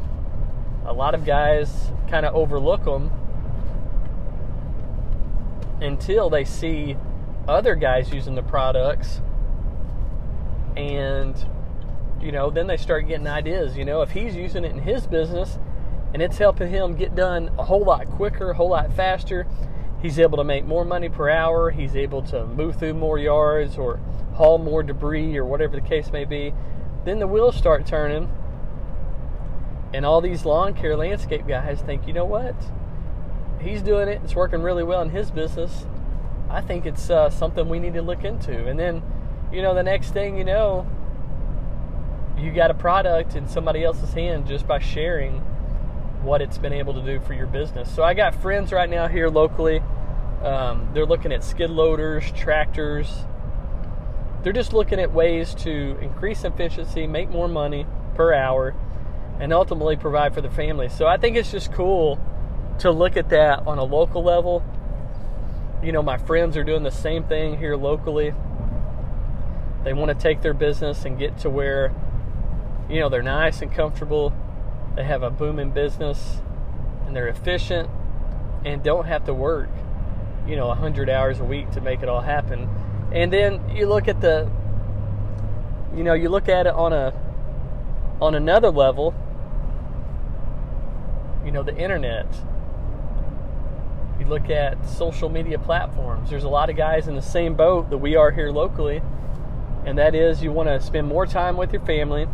a 0.86 0.92
lot 0.92 1.14
of 1.14 1.24
guys 1.24 1.92
kind 2.08 2.24
of 2.24 2.34
overlook 2.34 2.84
them 2.84 3.10
until 5.80 6.30
they 6.30 6.44
see 6.44 6.96
other 7.48 7.74
guys 7.74 8.12
using 8.12 8.34
the 8.34 8.42
products 8.42 9.20
and 10.76 11.44
you 12.20 12.30
know 12.30 12.50
then 12.50 12.66
they 12.66 12.76
start 12.76 13.08
getting 13.08 13.26
ideas 13.26 13.76
you 13.76 13.84
know 13.84 14.00
if 14.00 14.10
he's 14.10 14.36
using 14.36 14.64
it 14.64 14.70
in 14.70 14.78
his 14.78 15.06
business 15.06 15.58
and 16.14 16.22
it's 16.22 16.38
helping 16.38 16.70
him 16.70 16.94
get 16.94 17.14
done 17.14 17.50
a 17.58 17.64
whole 17.64 17.84
lot 17.84 18.06
quicker 18.06 18.50
a 18.50 18.54
whole 18.54 18.70
lot 18.70 18.92
faster 18.92 19.46
he's 20.02 20.18
able 20.18 20.36
to 20.36 20.44
make 20.44 20.64
more 20.64 20.84
money 20.84 21.08
per 21.08 21.30
hour 21.30 21.70
he's 21.70 21.96
able 21.96 22.22
to 22.22 22.46
move 22.46 22.76
through 22.76 22.94
more 22.94 23.18
yards 23.18 23.78
or 23.78 23.98
haul 24.34 24.58
more 24.58 24.82
debris 24.82 25.36
or 25.36 25.44
whatever 25.44 25.76
the 25.76 25.86
case 25.86 26.10
may 26.10 26.24
be 26.24 26.52
then 27.04 27.18
the 27.18 27.26
wheels 27.26 27.56
start 27.56 27.86
turning 27.86 28.30
and 29.94 30.04
all 30.04 30.20
these 30.20 30.44
lawn 30.44 30.74
care 30.74 30.96
landscape 30.96 31.46
guys 31.46 31.80
think 31.80 32.06
you 32.06 32.12
know 32.12 32.24
what 32.24 32.56
he's 33.62 33.82
doing 33.82 34.08
it. 34.08 34.20
It's 34.24 34.34
working 34.34 34.62
really 34.62 34.82
well 34.82 35.02
in 35.02 35.10
his 35.10 35.30
business. 35.30 35.86
I 36.50 36.60
think 36.60 36.84
it's 36.84 37.08
uh, 37.08 37.30
something 37.30 37.68
we 37.68 37.78
need 37.78 37.94
to 37.94 38.02
look 38.02 38.24
into. 38.24 38.66
And 38.66 38.78
then, 38.78 39.02
you 39.52 39.62
know, 39.62 39.74
the 39.74 39.82
next 39.82 40.10
thing 40.10 40.36
you 40.36 40.44
know, 40.44 40.86
you 42.36 42.52
got 42.52 42.70
a 42.70 42.74
product 42.74 43.36
in 43.36 43.48
somebody 43.48 43.84
else's 43.84 44.12
hand 44.12 44.46
just 44.46 44.66
by 44.66 44.78
sharing 44.78 45.38
what 46.22 46.42
it's 46.42 46.58
been 46.58 46.72
able 46.72 46.94
to 46.94 47.02
do 47.02 47.20
for 47.20 47.34
your 47.34 47.46
business. 47.46 47.92
So 47.94 48.02
I 48.02 48.14
got 48.14 48.34
friends 48.34 48.72
right 48.72 48.88
now 48.88 49.08
here 49.08 49.28
locally. 49.28 49.82
Um, 50.42 50.90
they're 50.92 51.06
looking 51.06 51.32
at 51.32 51.44
skid 51.44 51.70
loaders, 51.70 52.30
tractors. 52.32 53.08
They're 54.42 54.52
just 54.52 54.72
looking 54.72 54.98
at 54.98 55.12
ways 55.12 55.54
to 55.56 55.96
increase 56.00 56.44
efficiency, 56.44 57.06
make 57.06 57.30
more 57.30 57.48
money 57.48 57.86
per 58.14 58.34
hour, 58.34 58.74
and 59.38 59.52
ultimately 59.52 59.96
provide 59.96 60.34
for 60.34 60.40
their 60.40 60.50
family. 60.50 60.88
So 60.88 61.06
I 61.06 61.16
think 61.16 61.36
it's 61.36 61.50
just 61.50 61.72
cool 61.72 62.20
to 62.80 62.90
look 62.90 63.16
at 63.16 63.28
that 63.28 63.66
on 63.66 63.78
a 63.78 63.84
local 63.84 64.22
level. 64.22 64.64
You 65.82 65.92
know, 65.92 66.02
my 66.02 66.18
friends 66.18 66.56
are 66.56 66.64
doing 66.64 66.82
the 66.82 66.90
same 66.90 67.24
thing 67.24 67.58
here 67.58 67.76
locally. 67.76 68.34
They 69.84 69.92
want 69.92 70.08
to 70.08 70.14
take 70.14 70.42
their 70.42 70.54
business 70.54 71.04
and 71.04 71.18
get 71.18 71.38
to 71.38 71.50
where, 71.50 71.92
you 72.88 73.00
know, 73.00 73.08
they're 73.08 73.22
nice 73.22 73.62
and 73.62 73.72
comfortable. 73.72 74.32
They 74.96 75.04
have 75.04 75.22
a 75.22 75.30
booming 75.30 75.70
business 75.70 76.40
and 77.06 77.16
they're 77.16 77.28
efficient 77.28 77.88
and 78.64 78.82
don't 78.82 79.06
have 79.06 79.24
to 79.24 79.34
work, 79.34 79.70
you 80.46 80.56
know, 80.56 80.68
100 80.68 81.08
hours 81.08 81.40
a 81.40 81.44
week 81.44 81.70
to 81.72 81.80
make 81.80 82.02
it 82.02 82.08
all 82.08 82.20
happen. 82.20 82.68
And 83.12 83.32
then 83.32 83.68
you 83.70 83.86
look 83.86 84.08
at 84.08 84.20
the, 84.20 84.50
you 85.94 86.02
know, 86.04 86.14
you 86.14 86.28
look 86.28 86.48
at 86.48 86.66
it 86.66 86.74
on 86.74 86.92
a, 86.92 87.12
on 88.20 88.34
another 88.34 88.70
level, 88.70 89.14
you 91.44 91.50
know, 91.50 91.62
the 91.62 91.76
internet 91.76 92.26
you 94.22 94.28
look 94.28 94.50
at 94.50 94.88
social 94.88 95.28
media 95.28 95.58
platforms, 95.58 96.30
there's 96.30 96.44
a 96.44 96.48
lot 96.48 96.70
of 96.70 96.76
guys 96.76 97.08
in 97.08 97.16
the 97.16 97.22
same 97.22 97.54
boat 97.54 97.90
that 97.90 97.98
we 97.98 98.14
are 98.14 98.30
here 98.30 98.50
locally, 98.50 99.02
and 99.84 99.98
that 99.98 100.14
is 100.14 100.42
you 100.42 100.52
want 100.52 100.68
to 100.68 100.80
spend 100.80 101.08
more 101.08 101.26
time 101.26 101.56
with 101.56 101.72
your 101.72 101.84
family. 101.84 102.28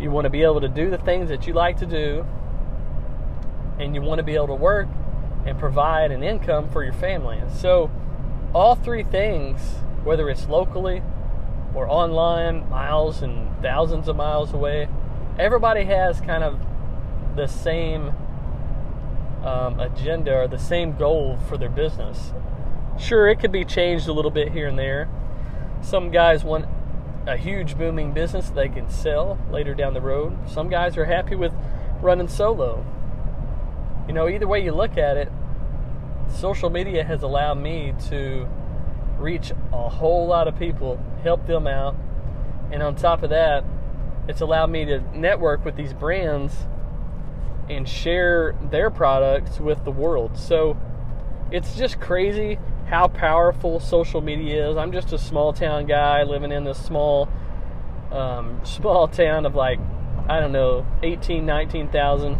You 0.00 0.10
want 0.10 0.24
to 0.24 0.30
be 0.30 0.42
able 0.42 0.62
to 0.62 0.68
do 0.68 0.88
the 0.88 0.96
things 0.96 1.28
that 1.28 1.46
you 1.46 1.52
like 1.52 1.76
to 1.78 1.86
do, 1.86 2.24
and 3.78 3.94
you 3.94 4.00
want 4.00 4.20
to 4.20 4.22
be 4.22 4.36
able 4.36 4.46
to 4.46 4.54
work 4.54 4.88
and 5.48 5.58
provide 5.58 6.10
an 6.10 6.22
income 6.22 6.68
for 6.70 6.84
your 6.84 6.92
family. 6.92 7.40
So, 7.54 7.90
all 8.54 8.74
three 8.74 9.02
things, 9.02 9.60
whether 10.04 10.28
it's 10.28 10.46
locally 10.48 11.02
or 11.74 11.88
online, 11.88 12.68
miles 12.68 13.22
and 13.22 13.50
thousands 13.62 14.08
of 14.08 14.16
miles 14.16 14.52
away, 14.52 14.88
everybody 15.38 15.84
has 15.84 16.20
kind 16.20 16.44
of 16.44 16.60
the 17.36 17.46
same 17.46 18.12
um, 19.44 19.78
agenda 19.80 20.34
or 20.34 20.48
the 20.48 20.58
same 20.58 20.96
goal 20.96 21.38
for 21.48 21.56
their 21.56 21.68
business. 21.68 22.32
Sure, 22.98 23.28
it 23.28 23.36
could 23.36 23.52
be 23.52 23.64
changed 23.64 24.08
a 24.08 24.12
little 24.12 24.30
bit 24.30 24.52
here 24.52 24.66
and 24.66 24.78
there. 24.78 25.08
Some 25.80 26.10
guys 26.10 26.44
want 26.44 26.66
a 27.26 27.36
huge 27.36 27.78
booming 27.78 28.12
business 28.12 28.50
they 28.50 28.68
can 28.68 28.90
sell 28.90 29.38
later 29.50 29.74
down 29.74 29.94
the 29.94 30.00
road. 30.00 30.36
Some 30.48 30.68
guys 30.68 30.96
are 30.96 31.04
happy 31.04 31.36
with 31.36 31.52
running 32.00 32.28
solo. 32.28 32.84
You 34.08 34.14
know, 34.14 34.28
either 34.28 34.48
way 34.48 34.64
you 34.64 34.72
look 34.72 34.96
at 34.96 35.16
it, 35.16 35.30
social 36.28 36.70
media 36.70 37.04
has 37.04 37.22
allowed 37.22 37.58
me 37.58 37.94
to 38.08 38.48
reach 39.18 39.52
a 39.72 39.88
whole 39.88 40.26
lot 40.26 40.48
of 40.48 40.58
people, 40.58 41.02
help 41.22 41.46
them 41.46 41.66
out, 41.66 41.96
and 42.70 42.82
on 42.82 42.94
top 42.94 43.22
of 43.22 43.30
that, 43.30 43.64
it's 44.28 44.40
allowed 44.40 44.70
me 44.70 44.84
to 44.84 45.00
network 45.18 45.64
with 45.64 45.76
these 45.76 45.92
brands 45.92 46.54
and 47.68 47.88
share 47.88 48.54
their 48.70 48.90
products 48.90 49.58
with 49.58 49.84
the 49.84 49.90
world. 49.90 50.36
So 50.36 50.76
it's 51.50 51.76
just 51.76 52.00
crazy 52.00 52.58
how 52.86 53.08
powerful 53.08 53.80
social 53.80 54.20
media 54.20 54.70
is. 54.70 54.76
I'm 54.76 54.92
just 54.92 55.12
a 55.12 55.18
small 55.18 55.52
town 55.52 55.86
guy 55.86 56.22
living 56.22 56.52
in 56.52 56.64
this 56.64 56.78
small 56.78 57.28
um, 58.10 58.60
small 58.64 59.08
town 59.08 59.46
of 59.46 59.54
like 59.54 59.78
I 60.28 60.40
don't 60.40 60.52
know 60.52 60.86
18 61.02 61.44
19,000 61.44 62.38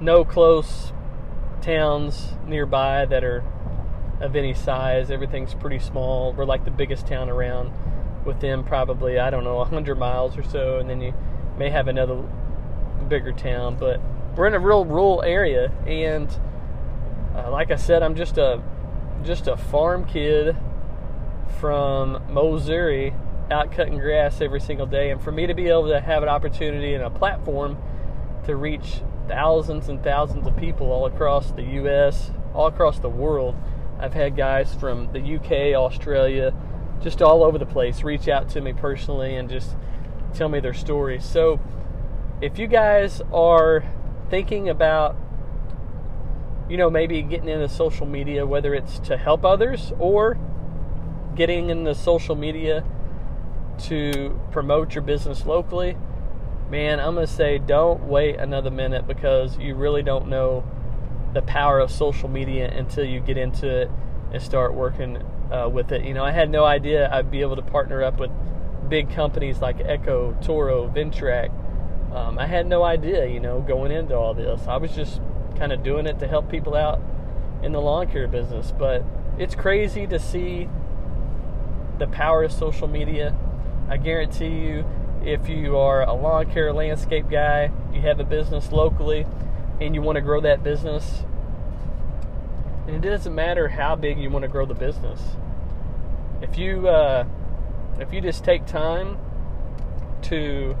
no 0.00 0.24
close 0.24 0.91
towns 1.62 2.34
nearby 2.46 3.06
that 3.06 3.24
are 3.24 3.44
of 4.20 4.36
any 4.36 4.54
size. 4.54 5.10
Everything's 5.10 5.54
pretty 5.54 5.78
small. 5.78 6.32
We're 6.32 6.44
like 6.44 6.64
the 6.64 6.70
biggest 6.70 7.06
town 7.06 7.30
around 7.30 7.72
within 8.24 8.62
probably 8.62 9.18
I 9.18 9.30
don't 9.30 9.44
know 9.44 9.56
100 9.68 9.98
miles 9.98 10.36
or 10.36 10.42
so 10.42 10.78
and 10.78 10.88
then 10.88 11.00
you 11.00 11.14
may 11.58 11.70
have 11.70 11.88
another 11.88 12.22
bigger 13.08 13.32
town, 13.32 13.76
but 13.78 14.00
we're 14.36 14.46
in 14.46 14.54
a 14.54 14.58
real 14.58 14.84
rural 14.84 15.22
area, 15.22 15.70
and 15.86 16.28
uh, 17.34 17.50
like 17.50 17.70
I 17.70 17.76
said, 17.76 18.02
I'm 18.02 18.14
just 18.14 18.38
a 18.38 18.62
just 19.22 19.46
a 19.46 19.56
farm 19.56 20.04
kid 20.04 20.56
from 21.60 22.22
Missouri 22.32 23.14
out 23.50 23.70
cutting 23.70 23.98
grass 23.98 24.40
every 24.40 24.60
single 24.60 24.86
day, 24.86 25.10
and 25.10 25.22
for 25.22 25.32
me 25.32 25.46
to 25.46 25.54
be 25.54 25.68
able 25.68 25.88
to 25.88 26.00
have 26.00 26.22
an 26.22 26.28
opportunity 26.28 26.94
and 26.94 27.04
a 27.04 27.10
platform 27.10 27.76
to 28.46 28.56
reach 28.56 29.02
thousands 29.28 29.88
and 29.88 30.02
thousands 30.02 30.46
of 30.46 30.56
people 30.56 30.90
all 30.90 31.06
across 31.06 31.50
the 31.52 31.62
U.S., 31.62 32.30
all 32.54 32.66
across 32.66 32.98
the 32.98 33.08
world. 33.08 33.54
I've 33.98 34.14
had 34.14 34.36
guys 34.36 34.74
from 34.74 35.12
the 35.12 35.36
UK, 35.36 35.76
Australia, 35.76 36.54
just 37.00 37.22
all 37.22 37.42
over 37.42 37.58
the 37.58 37.66
place 37.66 38.02
reach 38.02 38.28
out 38.28 38.48
to 38.50 38.60
me 38.60 38.72
personally 38.72 39.34
and 39.34 39.48
just 39.48 39.76
tell 40.34 40.48
me 40.48 40.60
their 40.60 40.74
stories. 40.74 41.24
So 41.24 41.60
if 42.40 42.58
you 42.58 42.66
guys 42.66 43.22
are 43.32 43.84
thinking 44.30 44.68
about 44.68 45.16
you 46.68 46.76
know 46.76 46.88
maybe 46.88 47.20
getting 47.22 47.48
into 47.48 47.68
social 47.68 48.06
media 48.06 48.46
whether 48.46 48.74
it's 48.74 48.98
to 49.00 49.16
help 49.16 49.44
others 49.44 49.92
or 49.98 50.38
getting 51.34 51.70
into 51.70 51.94
social 51.94 52.34
media 52.34 52.84
to 53.78 54.40
promote 54.50 54.94
your 54.94 55.02
business 55.02 55.44
locally 55.44 55.96
man 56.72 56.98
i'm 56.98 57.14
going 57.14 57.26
to 57.26 57.32
say 57.32 57.58
don't 57.58 58.02
wait 58.04 58.36
another 58.36 58.70
minute 58.70 59.06
because 59.06 59.58
you 59.58 59.74
really 59.74 60.02
don't 60.02 60.26
know 60.26 60.64
the 61.34 61.42
power 61.42 61.78
of 61.78 61.90
social 61.90 62.28
media 62.28 62.68
until 62.70 63.04
you 63.04 63.20
get 63.20 63.36
into 63.36 63.68
it 63.68 63.90
and 64.32 64.42
start 64.42 64.74
working 64.74 65.22
uh, 65.52 65.68
with 65.68 65.92
it 65.92 66.02
you 66.02 66.14
know 66.14 66.24
i 66.24 66.30
had 66.30 66.50
no 66.50 66.64
idea 66.64 67.08
i'd 67.12 67.30
be 67.30 67.42
able 67.42 67.56
to 67.56 67.62
partner 67.62 68.02
up 68.02 68.18
with 68.18 68.30
big 68.88 69.10
companies 69.10 69.60
like 69.60 69.78
echo 69.80 70.36
toro 70.42 70.88
ventrac 70.88 71.50
um, 72.14 72.38
I 72.38 72.46
had 72.46 72.66
no 72.66 72.82
idea, 72.82 73.26
you 73.26 73.40
know, 73.40 73.60
going 73.62 73.90
into 73.90 74.14
all 74.14 74.34
this. 74.34 74.66
I 74.68 74.76
was 74.76 74.94
just 74.94 75.20
kind 75.56 75.72
of 75.72 75.82
doing 75.82 76.06
it 76.06 76.18
to 76.18 76.28
help 76.28 76.50
people 76.50 76.74
out 76.74 77.00
in 77.62 77.72
the 77.72 77.80
lawn 77.80 78.08
care 78.08 78.28
business. 78.28 78.72
But 78.78 79.02
it's 79.38 79.54
crazy 79.54 80.06
to 80.06 80.18
see 80.18 80.68
the 81.98 82.06
power 82.06 82.44
of 82.44 82.52
social 82.52 82.86
media. 82.86 83.34
I 83.88 83.96
guarantee 83.96 84.48
you, 84.48 84.84
if 85.24 85.48
you 85.48 85.76
are 85.76 86.02
a 86.02 86.12
lawn 86.12 86.50
care 86.50 86.72
landscape 86.72 87.28
guy, 87.30 87.70
you 87.92 88.00
have 88.02 88.20
a 88.20 88.24
business 88.24 88.72
locally, 88.72 89.26
and 89.80 89.94
you 89.94 90.02
want 90.02 90.16
to 90.16 90.22
grow 90.22 90.40
that 90.40 90.62
business, 90.62 91.24
and 92.86 92.96
it 92.96 93.08
doesn't 93.08 93.34
matter 93.34 93.68
how 93.68 93.94
big 93.94 94.18
you 94.18 94.30
want 94.30 94.42
to 94.42 94.48
grow 94.48 94.66
the 94.66 94.74
business. 94.74 95.20
If 96.40 96.58
you 96.58 96.88
uh, 96.88 97.24
if 97.98 98.12
you 98.12 98.20
just 98.20 98.44
take 98.44 98.66
time 98.66 99.18
to 100.22 100.76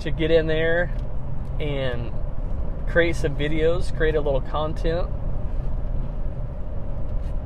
to 0.00 0.10
get 0.10 0.30
in 0.30 0.46
there 0.46 0.92
and 1.58 2.12
create 2.88 3.16
some 3.16 3.34
videos, 3.34 3.96
create 3.96 4.14
a 4.14 4.20
little 4.20 4.42
content, 4.42 5.08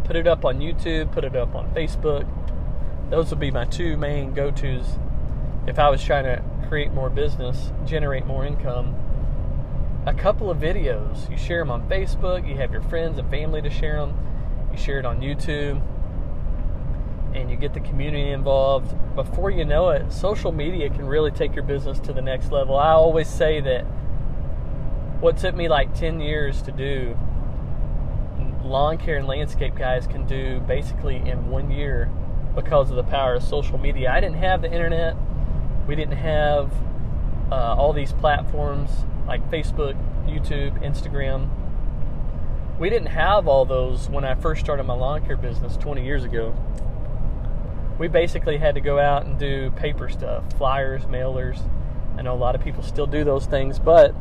put 0.05 0.17
it 0.17 0.27
up 0.27 0.45
on 0.45 0.59
YouTube, 0.59 1.13
put 1.13 1.25
it 1.25 1.37
up 1.37 1.55
on 1.55 1.73
Facebook. 1.75 2.27
Those 3.11 3.31
would 3.31 3.41
be 3.41 3.51
my 3.51 3.65
two 3.65 3.97
main 3.97 4.33
go 4.33 4.51
tos 4.51 4.99
if 5.67 5.79
I 5.79 5.91
was 5.91 6.03
trying 6.03 6.25
to 6.25 6.43
create 6.69 6.93
more 6.93 7.11
business, 7.11 7.73
generate 7.85 8.27
more 8.27 8.47
income. 8.47 8.95
A 10.07 10.15
couple 10.15 10.51
of 10.51 10.59
videos. 10.59 11.31
You 11.31 11.37
share 11.37 11.59
them 11.61 11.71
on 11.71 11.89
Facebook, 11.89 12.49
you 12.49 12.57
have 12.57 12.73
your 12.73 12.83
friends 12.83 13.19
and 13.19 13.29
family 13.31 13.61
to 13.63 13.71
share 13.71 13.97
them, 13.97 14.17
you 14.73 14.79
share 14.79 14.99
it 14.99 15.05
on 15.05 15.21
YouTube, 15.21 15.83
and 17.35 17.51
you 17.51 17.57
get 17.57 17.75
the 17.75 17.81
community 17.81 18.31
involved. 18.31 18.95
Before 19.15 19.51
you 19.51 19.65
know 19.65 19.91
it, 19.91 20.11
social 20.13 20.53
media 20.53 20.89
can 20.89 21.05
really 21.07 21.31
take 21.31 21.55
your 21.55 21.65
business 21.65 22.01
to 22.01 22.13
the 22.13 22.23
next 22.23 22.51
level. 22.51 22.77
I 22.77 22.93
always 22.93 23.29
say 23.29 23.61
that 23.61 23.83
what 25.21 25.37
took 25.37 25.55
me 25.55 25.69
like 25.69 25.95
10 25.95 26.21
years 26.21 26.63
to 26.63 26.73
do, 26.73 27.19
lawn 28.65 28.97
care 28.97 29.19
and 29.19 29.27
landscape 29.27 29.75
guys 29.75 30.07
can 30.07 30.27
do 30.27 30.61
basically 30.61 31.17
in 31.17 31.51
one 31.51 31.71
year 31.71 32.09
because 32.55 32.91
of 32.91 32.97
the 32.97 33.05
power 33.05 33.35
of 33.35 33.43
social 33.43 33.79
media. 33.79 34.11
I 34.11 34.21
didn't 34.21 34.39
have 34.39 34.63
the 34.63 34.73
internet, 34.73 35.17
we 35.87 35.97
didn't 35.97 36.17
have 36.17 36.73
uh, 37.51 37.75
all 37.77 37.93
these 37.93 38.13
platforms 38.13 38.91
like 39.27 39.49
Facebook, 39.51 39.95
YouTube, 40.27 40.83
Instagram. 40.85 41.49
We 42.79 42.91
didn't 42.91 43.09
have 43.09 43.47
all 43.47 43.65
those 43.65 44.09
when 44.09 44.25
I 44.25 44.35
first 44.35 44.61
started 44.61 44.85
my 44.85 44.95
lawn 44.95 45.25
care 45.25 45.37
business 45.37 45.77
20 45.77 46.05
years 46.05 46.25
ago. 46.25 46.55
We 47.99 48.09
basically 48.09 48.57
had 48.57 48.77
to 48.77 48.81
go 48.81 48.99
out 48.99 49.27
and 49.27 49.39
do 49.39 49.71
paper 49.73 50.09
stuff, 50.09 50.45
flyers, 50.57 51.03
mailers. 51.05 51.61
I 52.17 52.23
know 52.23 52.35
a 52.35 52.37
lot 52.37 52.55
of 52.55 52.63
people 52.63 52.83
still 52.83 53.07
do 53.07 53.25
those 53.25 53.47
things, 53.47 53.79
but 53.79 54.15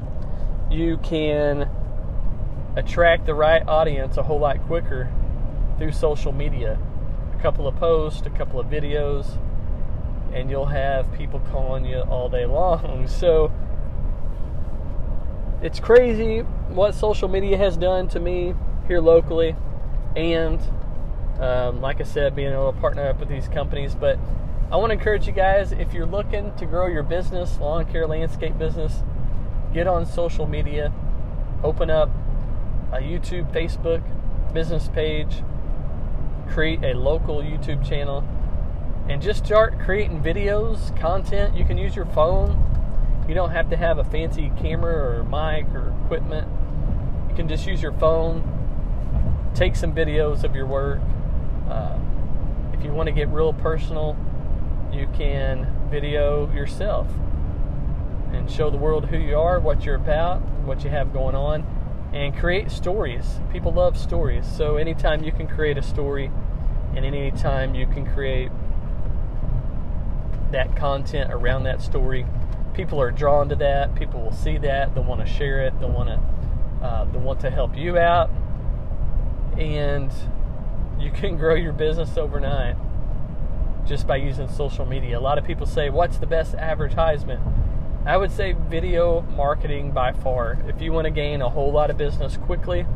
you 0.70 0.98
can 0.98 1.70
attract 2.76 3.26
the 3.26 3.34
right 3.34 3.66
audience 3.68 4.18
a 4.18 4.24
whole 4.24 4.40
lot 4.40 4.62
quicker 4.66 5.10
through 5.78 5.92
social 5.92 6.32
media. 6.32 6.78
A 7.40 7.42
couple 7.42 7.68
of 7.68 7.76
posts, 7.78 8.28
a 8.28 8.30
couple 8.30 8.60
of 8.60 8.68
videos, 8.68 9.38
and 10.34 10.50
you'll 10.50 10.66
have 10.66 11.12
people 11.14 11.40
calling 11.52 11.86
you 11.86 12.02
all 12.02 12.30
day 12.30 12.46
long. 12.46 13.08
So 13.20 13.52
it's 15.62 15.80
crazy 15.80 16.40
what 16.70 16.96
social 16.96 17.30
media 17.30 17.58
has 17.58 17.78
done 17.78 18.08
to 18.10 18.20
me 18.20 18.54
here 18.88 19.00
locally, 19.00 19.56
and 20.16 20.60
um, 21.40 21.82
like 21.82 22.02
I 22.02 22.04
said, 22.04 22.36
being 22.36 22.52
able 22.52 22.74
to 22.74 22.80
partner 22.80 23.08
up 23.08 23.20
with 23.20 23.30
these 23.30 23.48
companies. 23.48 23.96
But 23.96 24.20
I 24.72 24.76
want 24.76 24.92
to 24.92 24.98
encourage 24.98 25.26
you 25.26 25.34
guys 25.34 25.72
if 25.72 25.94
you're 25.94 26.06
looking 26.06 26.54
to 26.58 26.66
grow 26.66 26.88
your 26.88 27.04
business, 27.04 27.58
lawn 27.60 27.86
care, 27.86 28.06
landscape 28.06 28.58
business, 28.58 29.02
get 29.74 29.88
on 29.88 30.06
social 30.06 30.46
media, 30.46 30.94
open 31.64 31.90
up 31.90 32.10
a 32.92 32.98
YouTube, 32.98 33.52
Facebook 33.54 34.04
business 34.54 34.90
page, 34.90 35.42
create 36.50 36.84
a 36.84 36.94
local 36.94 37.38
YouTube 37.38 37.88
channel, 37.88 38.24
and 39.08 39.22
just 39.22 39.46
start 39.46 39.80
creating 39.80 40.22
videos, 40.22 40.96
content. 41.00 41.56
You 41.56 41.66
can 41.66 41.78
use 41.78 41.96
your 41.96 42.06
phone. 42.06 42.66
You 43.28 43.36
don't 43.36 43.52
have 43.52 43.70
to 43.70 43.78
have 43.78 43.98
a 43.98 44.04
fancy 44.04 44.52
camera 44.60 45.20
or 45.20 45.24
mic 45.24 45.74
or 45.74 45.94
equipment. 46.06 46.48
You 47.30 47.36
can 47.36 47.48
just 47.48 47.68
use 47.68 47.82
your 47.82 47.94
phone, 47.94 48.44
take 49.54 49.76
some 49.76 49.94
videos 49.94 50.44
of 50.44 50.56
your 50.56 50.66
work. 50.66 51.00
Uh, 51.70 51.98
if 52.74 52.84
you 52.84 52.92
want 52.92 53.08
to 53.08 53.14
get 53.14 53.28
real 53.30 53.54
personal, 53.54 54.18
you 54.92 55.08
can 55.16 55.68
video 55.92 56.52
yourself 56.54 57.08
and 58.32 58.50
show 58.50 58.70
the 58.70 58.78
world 58.78 59.06
who 59.06 59.18
you 59.18 59.38
are, 59.38 59.60
what 59.60 59.86
you're 59.86 59.96
about, 59.96 60.42
what 60.66 60.84
you 60.84 60.90
have 60.90 61.14
going 61.14 61.36
on, 61.36 61.62
and 62.14 62.36
create 62.36 62.72
stories. 62.72 63.40
People 63.52 63.72
love 63.72 63.98
stories. 63.98 64.46
So 64.46 64.78
anytime 64.78 65.24
you 65.24 65.32
can 65.32 65.48
create 65.48 65.78
a 65.78 65.84
story 65.84 66.32
and 66.96 67.06
anytime 67.06 67.76
you 67.76 67.86
can 67.86 68.06
create 68.06 68.52
that 70.52 70.76
content 70.76 71.32
around 71.32 71.64
that 71.64 71.82
story, 71.82 72.26
people 72.74 73.00
are 73.00 73.12
drawn 73.12 73.50
to 73.50 73.56
that. 73.58 73.94
People 73.96 74.22
will 74.22 74.32
see 74.32 74.58
that. 74.58 74.96
They'll 74.96 75.04
want 75.04 75.22
to 75.22 75.28
share 75.28 75.62
it. 75.62 75.80
They'll 75.80 75.92
want 75.92 76.10
to 76.10 76.86
uh, 76.86 77.04
they'll 77.12 77.22
want 77.22 77.42
to 77.42 77.50
help 77.50 77.76
you 77.76 77.98
out, 77.98 78.30
and 79.58 80.12
you 80.98 81.12
can 81.12 81.36
grow 81.36 81.56
your 81.56 81.74
business 81.74 82.18
overnight 82.18 82.78
just 83.86 84.08
by 84.08 84.16
using 84.16 84.48
social 84.48 84.86
media. 84.86 85.20
A 85.20 85.20
lot 85.20 85.38
of 85.38 85.44
people 85.44 85.66
say, 85.66 85.90
"What's 85.90 86.18
the 86.18 86.26
best 86.26 86.56
advertisement?" 86.56 87.42
I 88.10 88.18
would 88.18 88.32
say 88.32 88.54
video 88.54 89.22
marketing 89.22 89.92
by 89.92 90.14
far. 90.14 90.58
If 90.68 90.82
you 90.82 90.92
want 90.92 91.06
to 91.06 91.12
gain 91.12 91.44
a 91.44 91.50
whole 91.50 91.72
lot 91.72 91.92
of 91.92 91.98
business 91.98 92.38
quickly, 92.38 92.88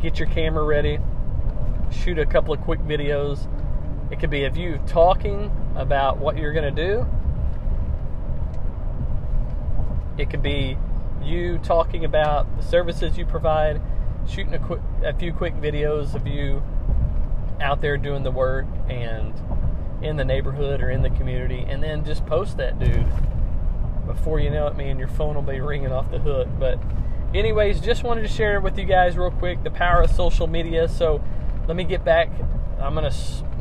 get 0.00 0.18
your 0.18 0.26
camera 0.26 0.64
ready, 0.64 0.98
shoot 1.92 2.18
a 2.18 2.26
couple 2.26 2.52
of 2.52 2.60
quick 2.62 2.80
videos. 2.80 3.46
It 4.10 4.18
could 4.18 4.28
be 4.28 4.42
of 4.42 4.56
you 4.56 4.80
talking 4.88 5.52
about 5.76 6.18
what 6.18 6.36
you're 6.36 6.52
going 6.52 6.74
to 6.74 6.84
do. 6.84 7.06
It 10.18 10.30
could 10.30 10.42
be 10.42 10.76
you 11.22 11.58
talking 11.58 12.04
about 12.04 12.56
the 12.56 12.64
services 12.64 13.16
you 13.16 13.24
provide, 13.24 13.80
shooting 14.28 14.54
a, 14.54 14.58
quick, 14.58 14.80
a 15.04 15.14
few 15.14 15.32
quick 15.32 15.54
videos 15.54 16.16
of 16.16 16.26
you 16.26 16.60
out 17.60 17.80
there 17.80 17.96
doing 17.96 18.24
the 18.24 18.32
work 18.32 18.66
and 18.88 19.32
in 20.02 20.16
the 20.16 20.24
neighborhood 20.24 20.82
or 20.82 20.90
in 20.90 21.02
the 21.02 21.10
community, 21.10 21.64
and 21.68 21.80
then 21.80 22.04
just 22.04 22.26
post 22.26 22.56
that 22.56 22.80
dude 22.80 23.06
before 24.06 24.40
you 24.40 24.50
know 24.50 24.66
it, 24.66 24.76
man, 24.76 24.98
your 24.98 25.08
phone 25.08 25.34
will 25.34 25.42
be 25.42 25.60
ringing 25.60 25.92
off 25.92 26.10
the 26.10 26.18
hook. 26.18 26.48
But, 26.58 26.78
anyways, 27.34 27.80
just 27.80 28.02
wanted 28.02 28.22
to 28.22 28.28
share 28.28 28.60
with 28.60 28.78
you 28.78 28.84
guys 28.84 29.16
real 29.16 29.30
quick 29.30 29.62
the 29.62 29.70
power 29.70 30.02
of 30.02 30.10
social 30.10 30.46
media. 30.46 30.88
So, 30.88 31.22
let 31.66 31.76
me 31.76 31.84
get 31.84 32.04
back. 32.04 32.30
I'm 32.80 32.94
going 32.94 33.10
to 33.10 33.16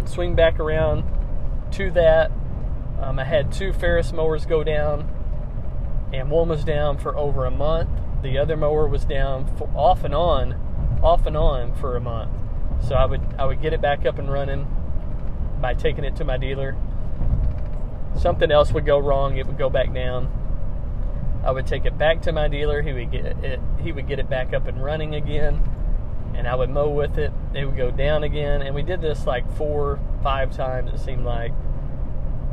swing 0.06 0.36
back 0.36 0.60
around 0.60 1.04
to 1.74 1.92
that. 1.92 2.32
Um, 3.02 3.20
I 3.20 3.24
had 3.24 3.52
two 3.52 3.74
Ferris 3.74 4.12
mowers 4.12 4.46
go 4.46 4.64
down, 4.64 5.10
and 6.14 6.30
one 6.30 6.50
was 6.50 6.64
down 6.64 6.98
for 6.98 7.18
over 7.18 7.46
a 7.46 7.52
month. 7.52 7.90
The 8.22 8.38
other 8.38 8.56
mower 8.56 8.88
was 8.88 9.06
down 9.06 9.46
for, 9.58 9.70
off 9.76 10.04
and 10.04 10.14
on, 10.14 11.00
off 11.02 11.26
and 11.26 11.36
on 11.36 11.74
for 11.76 11.96
a 11.96 12.00
month. 12.00 12.32
So 12.88 12.96
I 12.96 13.06
would 13.06 13.22
I 13.38 13.46
would 13.46 13.62
get 13.62 13.74
it 13.74 13.82
back 13.82 14.06
up 14.06 14.20
and 14.20 14.32
running 14.32 14.68
by 15.62 15.74
taking 15.74 16.04
it 16.04 16.16
to 16.18 16.24
my 16.24 16.38
dealer 16.38 16.76
something 18.18 18.52
else 18.52 18.72
would 18.72 18.86
go 18.86 19.00
wrong, 19.00 19.38
it 19.38 19.48
would 19.48 19.58
go 19.58 19.70
back 19.70 19.94
down. 19.94 20.30
I 21.44 21.52
would 21.52 21.66
take 21.66 21.86
it 21.86 21.98
back 21.98 22.22
to 22.24 22.32
my 22.32 22.48
dealer. 22.48 22.82
He 22.82 22.94
would 22.94 23.12
get 23.12 23.26
it. 23.26 23.60
He 23.82 23.92
would 23.92 24.08
get 24.08 24.20
it 24.20 24.30
back 24.30 24.54
up 24.54 24.68
and 24.68 24.84
running 24.84 25.16
again, 25.16 25.62
and 26.36 26.48
I 26.48 26.54
would 26.56 26.70
mow 26.70 26.90
with 26.90 27.18
it. 27.18 27.32
It 27.54 27.66
would 27.66 27.78
go 27.78 27.90
down 27.90 28.24
again, 28.24 28.62
and 28.62 28.76
we 28.76 28.84
did 28.84 29.02
this 29.02 29.26
like 29.26 29.52
four, 29.58 30.00
five 30.22 30.56
times. 30.56 30.94
It 30.94 31.00
seemed 31.00 31.26
like, 31.26 31.52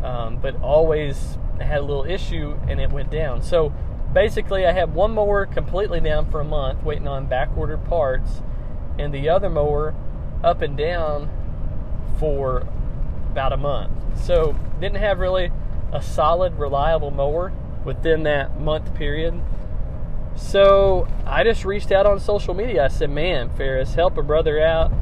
um, 0.03 0.39
but 0.41 0.61
always 0.63 1.37
had 1.61 1.81
a 1.81 1.83
little 1.83 2.05
issue, 2.05 2.59
and 2.67 2.81
it 2.81 2.91
went 2.91 3.11
down. 3.11 3.43
So 3.43 3.75
basically, 4.13 4.65
I 4.65 4.73
had 4.73 4.95
one 4.95 5.13
mower 5.13 5.45
completely 5.45 6.01
down 6.01 6.31
for 6.31 6.41
a 6.41 6.45
month, 6.45 6.83
waiting 6.83 7.09
on 7.09 7.27
back 7.27 7.51
ordered 7.57 7.85
parts, 7.85 8.43
and 8.99 9.13
the 9.13 9.29
other 9.29 9.51
mower 9.51 9.95
up 10.43 10.63
and 10.63 10.79
down 10.79 11.29
for 12.19 12.67
about 13.39 13.53
a 13.53 13.57
month. 13.57 13.93
So 14.25 14.57
didn't 14.81 14.97
have 14.99 15.21
really 15.21 15.53
a 15.93 16.03
solid, 16.03 16.59
reliable 16.59 17.13
mower 17.13 17.53
within 17.85 18.25
that 18.25 18.61
month 18.61 18.93
period. 18.95 19.41
So 20.35 21.07
I 21.25 21.45
just 21.45 21.65
reached 21.65 21.93
out 21.93 22.05
on 22.05 22.19
social 22.19 22.53
media. 22.53 22.85
I 22.85 22.89
said, 22.89 23.11
"Man, 23.11 23.49
Ferris, 23.51 23.95
help 23.95 24.19
a 24.19 24.23
brother 24.23 24.61
out. 24.61 24.93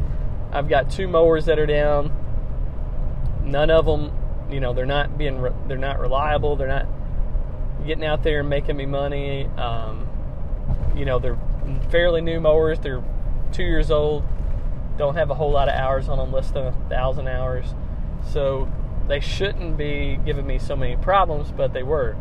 I've 0.52 0.68
got 0.68 0.90
two 0.90 1.08
mowers 1.08 1.46
that 1.46 1.58
are 1.58 1.66
down. 1.66 2.12
None 3.42 3.70
of 3.70 3.86
them, 3.86 4.12
you 4.50 4.60
know, 4.60 4.74
they're 4.74 4.84
not 4.84 5.16
being, 5.16 5.40
re- 5.40 5.52
they're 5.66 5.78
not 5.78 5.98
reliable. 5.98 6.56
They're 6.56 6.68
not 6.68 6.86
getting 7.86 8.04
out 8.04 8.22
there 8.22 8.40
and 8.40 8.50
making 8.50 8.76
me 8.76 8.84
money. 8.84 9.46
Um, 9.56 10.08
you 10.94 11.06
know, 11.06 11.18
they're 11.18 11.38
fairly 11.90 12.20
new 12.20 12.40
mowers. 12.40 12.80
They're 12.80 13.02
two 13.52 13.64
years 13.64 13.90
old. 13.90 14.24
Don't 14.98 15.14
have 15.14 15.30
a 15.30 15.34
whole 15.34 15.52
lot 15.52 15.68
of 15.68 15.74
hours 15.74 16.08
on 16.08 16.18
them, 16.18 16.32
less 16.32 16.50
than 16.50 16.66
a 16.66 16.72
thousand 16.88 17.28
hours. 17.28 17.74
So 18.32 18.68
they 19.08 19.20
shouldn't 19.20 19.76
be 19.76 20.18
giving 20.24 20.46
me 20.46 20.58
so 20.58 20.76
many 20.76 20.96
problems, 20.96 21.52
but 21.52 21.72
they 21.72 21.82
were. 21.82 22.16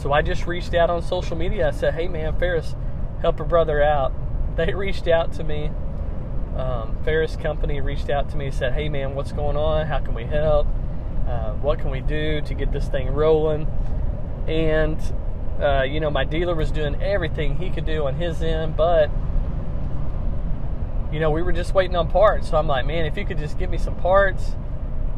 So 0.00 0.12
I 0.12 0.22
just 0.22 0.46
reached 0.46 0.74
out 0.74 0.90
on 0.90 1.02
social 1.02 1.36
media. 1.36 1.68
I 1.68 1.70
said, 1.70 1.94
"Hey, 1.94 2.08
man, 2.08 2.38
Ferris, 2.38 2.74
help 3.20 3.40
a 3.40 3.44
brother 3.44 3.82
out." 3.82 4.12
They 4.54 4.72
reached 4.72 5.08
out 5.08 5.32
to 5.32 5.42
me. 5.42 5.72
Um, 6.56 6.96
Ferris 7.04 7.34
Company 7.34 7.80
reached 7.80 8.08
out 8.08 8.30
to 8.30 8.36
me 8.36 8.46
and 8.46 8.54
said, 8.54 8.72
"Hey, 8.72 8.88
man, 8.88 9.16
what's 9.16 9.32
going 9.32 9.56
on? 9.56 9.86
How 9.86 9.98
can 9.98 10.14
we 10.14 10.22
help? 10.22 10.68
Uh, 11.26 11.54
what 11.54 11.80
can 11.80 11.90
we 11.90 12.00
do 12.00 12.40
to 12.42 12.54
get 12.54 12.70
this 12.70 12.86
thing 12.86 13.08
rolling?" 13.08 13.66
And 14.46 15.00
uh, 15.60 15.82
you 15.82 15.98
know, 15.98 16.10
my 16.10 16.24
dealer 16.24 16.54
was 16.54 16.70
doing 16.70 17.02
everything 17.02 17.56
he 17.56 17.70
could 17.70 17.84
do 17.84 18.06
on 18.06 18.14
his 18.14 18.42
end, 18.42 18.76
but 18.76 19.10
you 21.14 21.20
know, 21.20 21.30
we 21.30 21.42
were 21.42 21.52
just 21.52 21.74
waiting 21.74 21.94
on 21.94 22.10
parts. 22.10 22.50
So 22.50 22.56
I'm 22.56 22.66
like, 22.66 22.86
man, 22.86 23.06
if 23.06 23.16
you 23.16 23.24
could 23.24 23.38
just 23.38 23.56
give 23.56 23.70
me 23.70 23.78
some 23.78 23.94
parts, 23.94 24.56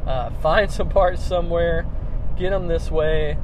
uh, 0.06 0.28
find 0.42 0.70
some 0.70 0.90
parts 0.90 1.24
somewhere, 1.24 1.86
get 2.36 2.50
them 2.50 2.66
this 2.66 2.90
way, 2.90 3.38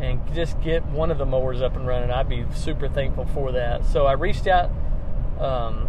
and 0.00 0.20
just 0.32 0.60
get 0.60 0.86
one 0.86 1.10
of 1.10 1.18
the 1.18 1.26
mowers 1.26 1.60
up 1.60 1.74
and 1.74 1.84
running. 1.84 2.12
I'd 2.12 2.28
be 2.28 2.46
super 2.54 2.86
thankful 2.86 3.26
for 3.26 3.50
that. 3.52 3.84
So 3.84 4.06
I 4.06 4.12
reached 4.12 4.46
out. 4.46 4.70
Um, 5.40 5.88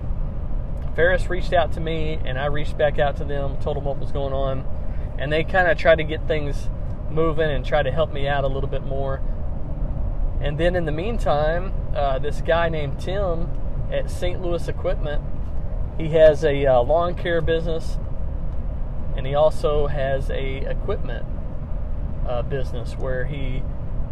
Ferris 0.96 1.30
reached 1.30 1.54
out 1.54 1.74
to 1.74 1.80
me, 1.80 2.20
and 2.26 2.40
I 2.40 2.48
reached 2.48 2.80
back 2.80 2.98
out 2.98 3.18
to 3.18 3.24
them, 3.24 3.58
told 3.62 3.78
them 3.78 3.84
what 3.84 4.00
was 4.00 4.12
going 4.12 4.34
on, 4.34 4.66
and 5.20 5.32
they 5.32 5.44
kind 5.44 5.70
of 5.70 5.78
tried 5.78 5.98
to 6.00 6.04
get 6.04 6.28
things 6.28 6.68
moving 7.12 7.52
and 7.52 7.64
try 7.64 7.84
to 7.84 7.92
help 7.92 8.12
me 8.12 8.28
out 8.28 8.44
a 8.44 8.48
little 8.48 8.70
bit 8.70 8.84
more. 8.84 9.22
And 10.42 10.58
then 10.58 10.76
in 10.76 10.86
the 10.86 10.92
meantime, 10.92 11.74
uh, 11.96 12.18
this 12.18 12.42
guy 12.42 12.70
named 12.70 13.00
Tim 13.00 13.52
at 13.92 14.10
St. 14.10 14.42
Louis 14.42 14.68
Equipment, 14.68 15.22
he 15.98 16.10
has 16.10 16.44
a 16.44 16.66
uh, 16.66 16.82
lawn 16.82 17.16
care 17.16 17.42
business, 17.42 17.98
and 19.16 19.26
he 19.26 19.34
also 19.34 19.88
has 19.88 20.30
a 20.30 20.58
equipment 20.70 21.26
uh, 22.28 22.44
business 22.44 22.94
where 22.94 23.26
he 23.26 23.64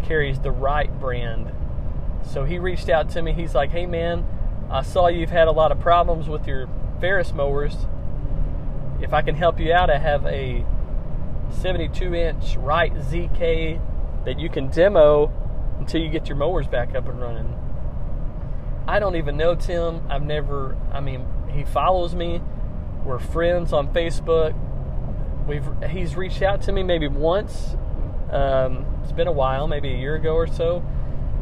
carries 0.04 0.40
the 0.40 0.52
Wright 0.52 1.00
brand. 1.00 1.52
So 2.24 2.44
he 2.44 2.58
reached 2.58 2.90
out 2.90 3.10
to 3.12 3.22
me. 3.22 3.34
He's 3.34 3.54
like, 3.54 3.70
"Hey 3.72 3.86
man, 3.86 4.26
I 4.70 4.82
saw 4.82 5.08
you've 5.08 5.30
had 5.30 5.48
a 5.48 5.52
lot 5.52 5.72
of 5.72 5.80
problems 5.80 6.28
with 6.28 6.48
your 6.48 6.68
Ferris 7.00 7.34
mowers. 7.34 7.86
If 9.02 9.14
I 9.14 9.22
can 9.22 9.36
help 9.36 9.60
you 9.60 9.72
out, 9.72 9.90
I 9.90 10.00
have 10.00 10.26
a 10.26 10.66
72 11.50 12.16
inch 12.16 12.56
Wright 12.56 12.94
ZK 12.94 13.80
that 14.26 14.40
you 14.40 14.50
can 14.50 14.70
demo 14.70 15.32
until 15.78 16.02
you 16.02 16.10
get 16.10 16.28
your 16.28 16.38
mowers 16.38 16.68
back 16.68 16.96
up 16.96 17.08
and 17.08 17.22
running." 17.22 17.56
I 18.88 19.00
don't 19.00 19.16
even 19.16 19.36
know 19.36 19.56
Tim. 19.56 20.02
I've 20.10 20.22
never. 20.22 20.78
I 20.92 21.00
mean, 21.00 21.26
he 21.56 21.64
follows 21.64 22.14
me. 22.14 22.42
We're 23.06 23.20
friends 23.20 23.74
on 23.74 23.94
Facebook. 23.94 24.54
We've 25.48 25.66
he's 25.90 26.16
reached 26.16 26.42
out 26.42 26.62
to 26.64 26.72
me 26.72 26.84
maybe 26.84 27.08
once 27.08 27.76
um, 28.32 28.86
it's 29.04 29.12
been 29.12 29.28
a 29.28 29.32
while, 29.32 29.68
maybe 29.68 29.94
a 29.94 29.98
year 29.98 30.16
ago 30.16 30.34
or 30.34 30.48
so, 30.48 30.84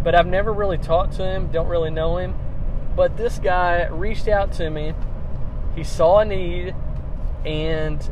but 0.04 0.14
I've 0.16 0.28
never 0.28 0.52
really 0.52 0.78
talked 0.78 1.14
to 1.14 1.24
him, 1.24 1.52
don't 1.52 1.68
really 1.68 1.90
know 1.90 2.18
him. 2.18 2.36
But 2.96 3.18
this 3.18 3.40
guy 3.40 3.88
reached 3.88 4.28
out 4.28 4.52
to 4.54 4.70
me. 4.70 4.94
He 5.76 5.84
saw 5.84 6.20
a 6.20 6.26
need, 6.26 6.76
and 7.46 8.08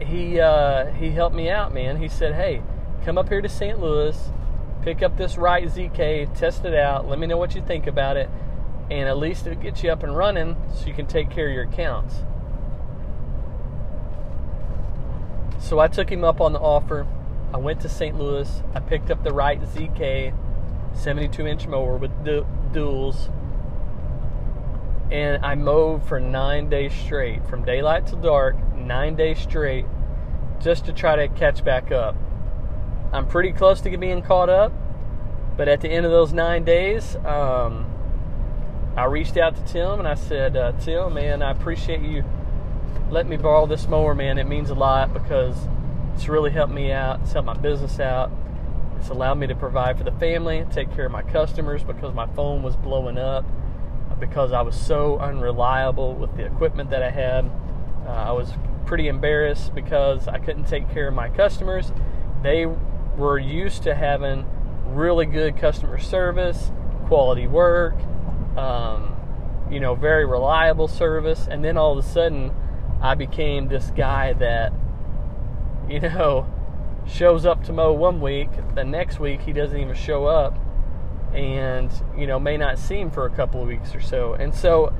he 0.00 0.40
uh, 0.40 0.86
he 0.86 1.10
helped 1.10 1.36
me 1.36 1.48
out, 1.48 1.72
man. 1.72 1.98
He 1.98 2.08
said, 2.08 2.34
"Hey, 2.34 2.62
come 3.04 3.18
up 3.18 3.28
here 3.28 3.40
to 3.40 3.48
St. 3.48 3.78
Louis, 3.78 4.32
pick 4.82 5.02
up 5.02 5.16
this 5.16 5.38
Wright 5.38 5.68
ZK, 5.68 6.36
test 6.36 6.64
it 6.64 6.74
out. 6.74 7.08
Let 7.08 7.20
me 7.20 7.28
know 7.28 7.36
what 7.36 7.54
you 7.54 7.62
think 7.62 7.86
about 7.86 8.16
it, 8.16 8.28
and 8.90 9.08
at 9.08 9.18
least 9.18 9.46
it'll 9.46 9.62
get 9.62 9.82
you 9.82 9.90
up 9.90 10.02
and 10.02 10.16
running, 10.16 10.56
so 10.74 10.86
you 10.86 10.94
can 10.94 11.06
take 11.06 11.30
care 11.30 11.48
of 11.48 11.54
your 11.54 11.64
accounts." 11.64 12.22
So 15.58 15.78
I 15.78 15.88
took 15.88 16.10
him 16.10 16.24
up 16.24 16.40
on 16.40 16.52
the 16.52 16.60
offer. 16.60 17.06
I 17.52 17.58
went 17.58 17.80
to 17.80 17.88
St. 17.88 18.18
Louis. 18.18 18.62
I 18.74 18.80
picked 18.80 19.10
up 19.10 19.22
the 19.24 19.32
Wright 19.32 19.60
ZK 19.60 20.32
72 20.94 21.46
inch 21.46 21.66
mower 21.66 21.96
with 21.96 22.12
du- 22.24 22.46
duals. 22.72 23.30
And 25.10 25.44
I 25.44 25.54
mowed 25.54 26.04
for 26.04 26.20
nine 26.20 26.68
days 26.68 26.92
straight, 26.92 27.46
from 27.46 27.64
daylight 27.64 28.06
to 28.08 28.16
dark, 28.16 28.56
nine 28.76 29.16
days 29.16 29.38
straight, 29.38 29.86
just 30.60 30.84
to 30.84 30.92
try 30.92 31.16
to 31.16 31.28
catch 31.28 31.64
back 31.64 31.90
up. 31.90 32.14
I'm 33.12 33.26
pretty 33.26 33.52
close 33.52 33.80
to 33.82 33.96
being 33.96 34.20
caught 34.20 34.50
up, 34.50 34.72
but 35.56 35.66
at 35.66 35.80
the 35.80 35.88
end 35.88 36.04
of 36.04 36.12
those 36.12 36.34
nine 36.34 36.64
days, 36.64 37.16
um, 37.24 37.86
I 38.98 39.04
reached 39.04 39.36
out 39.36 39.54
to 39.54 39.62
Tim 39.62 40.00
and 40.00 40.08
I 40.08 40.16
said, 40.16 40.56
uh, 40.56 40.72
Tim, 40.80 41.14
man, 41.14 41.40
I 41.40 41.52
appreciate 41.52 42.02
you 42.02 42.24
letting 43.10 43.30
me 43.30 43.36
borrow 43.36 43.64
this 43.64 43.86
mower, 43.86 44.12
man. 44.12 44.38
It 44.38 44.48
means 44.48 44.70
a 44.70 44.74
lot 44.74 45.14
because 45.14 45.56
it's 46.16 46.26
really 46.26 46.50
helped 46.50 46.72
me 46.72 46.90
out. 46.90 47.20
It's 47.20 47.32
helped 47.32 47.46
my 47.46 47.56
business 47.56 48.00
out. 48.00 48.32
It's 48.98 49.08
allowed 49.08 49.36
me 49.36 49.46
to 49.46 49.54
provide 49.54 49.98
for 49.98 50.02
the 50.02 50.10
family, 50.10 50.66
take 50.72 50.92
care 50.96 51.06
of 51.06 51.12
my 51.12 51.22
customers 51.22 51.84
because 51.84 52.12
my 52.12 52.26
phone 52.26 52.64
was 52.64 52.74
blowing 52.74 53.18
up 53.18 53.44
because 54.18 54.52
I 54.52 54.62
was 54.62 54.74
so 54.74 55.16
unreliable 55.20 56.16
with 56.16 56.36
the 56.36 56.44
equipment 56.44 56.90
that 56.90 57.04
I 57.04 57.10
had. 57.10 57.48
Uh, 58.04 58.10
I 58.10 58.32
was 58.32 58.50
pretty 58.84 59.06
embarrassed 59.06 59.76
because 59.76 60.26
I 60.26 60.38
couldn't 60.38 60.64
take 60.64 60.90
care 60.90 61.06
of 61.06 61.14
my 61.14 61.28
customers. 61.28 61.92
They 62.42 62.66
were 62.66 63.38
used 63.38 63.84
to 63.84 63.94
having 63.94 64.44
really 64.86 65.26
good 65.26 65.56
customer 65.56 65.98
service, 65.98 66.72
quality 67.06 67.46
work, 67.46 67.94
um, 68.58 69.16
you 69.70 69.80
know, 69.80 69.94
very 69.94 70.26
reliable 70.26 70.88
service. 70.88 71.46
And 71.50 71.64
then 71.64 71.76
all 71.76 71.96
of 71.96 72.04
a 72.04 72.08
sudden, 72.08 72.52
I 73.00 73.14
became 73.14 73.68
this 73.68 73.90
guy 73.94 74.32
that 74.34 74.72
you 75.88 76.00
know, 76.00 76.46
shows 77.06 77.46
up 77.46 77.64
to 77.64 77.72
mow 77.72 77.92
one 77.92 78.20
week, 78.20 78.50
the 78.74 78.84
next 78.84 79.18
week 79.18 79.40
he 79.40 79.52
doesn't 79.52 79.78
even 79.78 79.94
show 79.94 80.26
up 80.26 80.56
and, 81.34 81.90
you 82.16 82.26
know, 82.26 82.38
may 82.38 82.56
not 82.56 82.78
see 82.78 82.98
him 82.98 83.10
for 83.10 83.26
a 83.26 83.30
couple 83.30 83.60
of 83.62 83.68
weeks 83.68 83.94
or 83.94 84.00
so. 84.00 84.34
And 84.34 84.54
so 84.54 84.92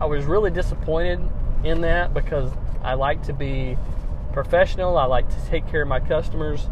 I 0.00 0.06
was 0.06 0.24
really 0.24 0.50
disappointed 0.50 1.20
in 1.64 1.82
that 1.82 2.14
because 2.14 2.50
I 2.82 2.94
like 2.94 3.22
to 3.24 3.32
be 3.32 3.76
professional, 4.32 4.96
I 4.96 5.04
like 5.04 5.28
to 5.28 5.46
take 5.48 5.68
care 5.68 5.82
of 5.82 5.88
my 5.88 6.00
customers, 6.00 6.68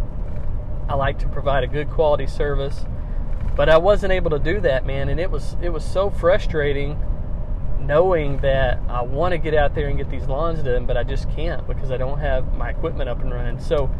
I 0.88 0.94
like 0.94 1.18
to 1.20 1.28
provide 1.28 1.64
a 1.64 1.66
good 1.66 1.90
quality 1.90 2.26
service. 2.26 2.84
But 3.58 3.68
I 3.68 3.76
wasn't 3.76 4.12
able 4.12 4.30
to 4.30 4.38
do 4.38 4.60
that, 4.60 4.86
man, 4.86 5.08
and 5.08 5.18
it 5.18 5.32
was 5.32 5.56
it 5.60 5.70
was 5.70 5.84
so 5.84 6.10
frustrating 6.10 6.96
knowing 7.80 8.38
that 8.38 8.78
I 8.88 9.02
want 9.02 9.32
to 9.32 9.38
get 9.38 9.52
out 9.52 9.74
there 9.74 9.88
and 9.88 9.98
get 9.98 10.08
these 10.08 10.28
lawns 10.28 10.62
done, 10.62 10.86
but 10.86 10.96
I 10.96 11.02
just 11.02 11.28
can't 11.30 11.66
because 11.66 11.90
I 11.90 11.96
don't 11.96 12.20
have 12.20 12.54
my 12.54 12.70
equipment 12.70 13.10
up 13.10 13.20
and 13.20 13.34
running. 13.34 13.58
So 13.58 13.90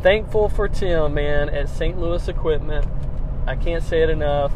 thankful 0.00 0.48
for 0.48 0.68
Tim, 0.68 1.12
man, 1.12 1.50
at 1.50 1.68
St. 1.68 2.00
Louis 2.00 2.26
Equipment. 2.26 2.86
I 3.46 3.56
can't 3.56 3.84
say 3.84 4.00
it 4.04 4.08
enough. 4.08 4.54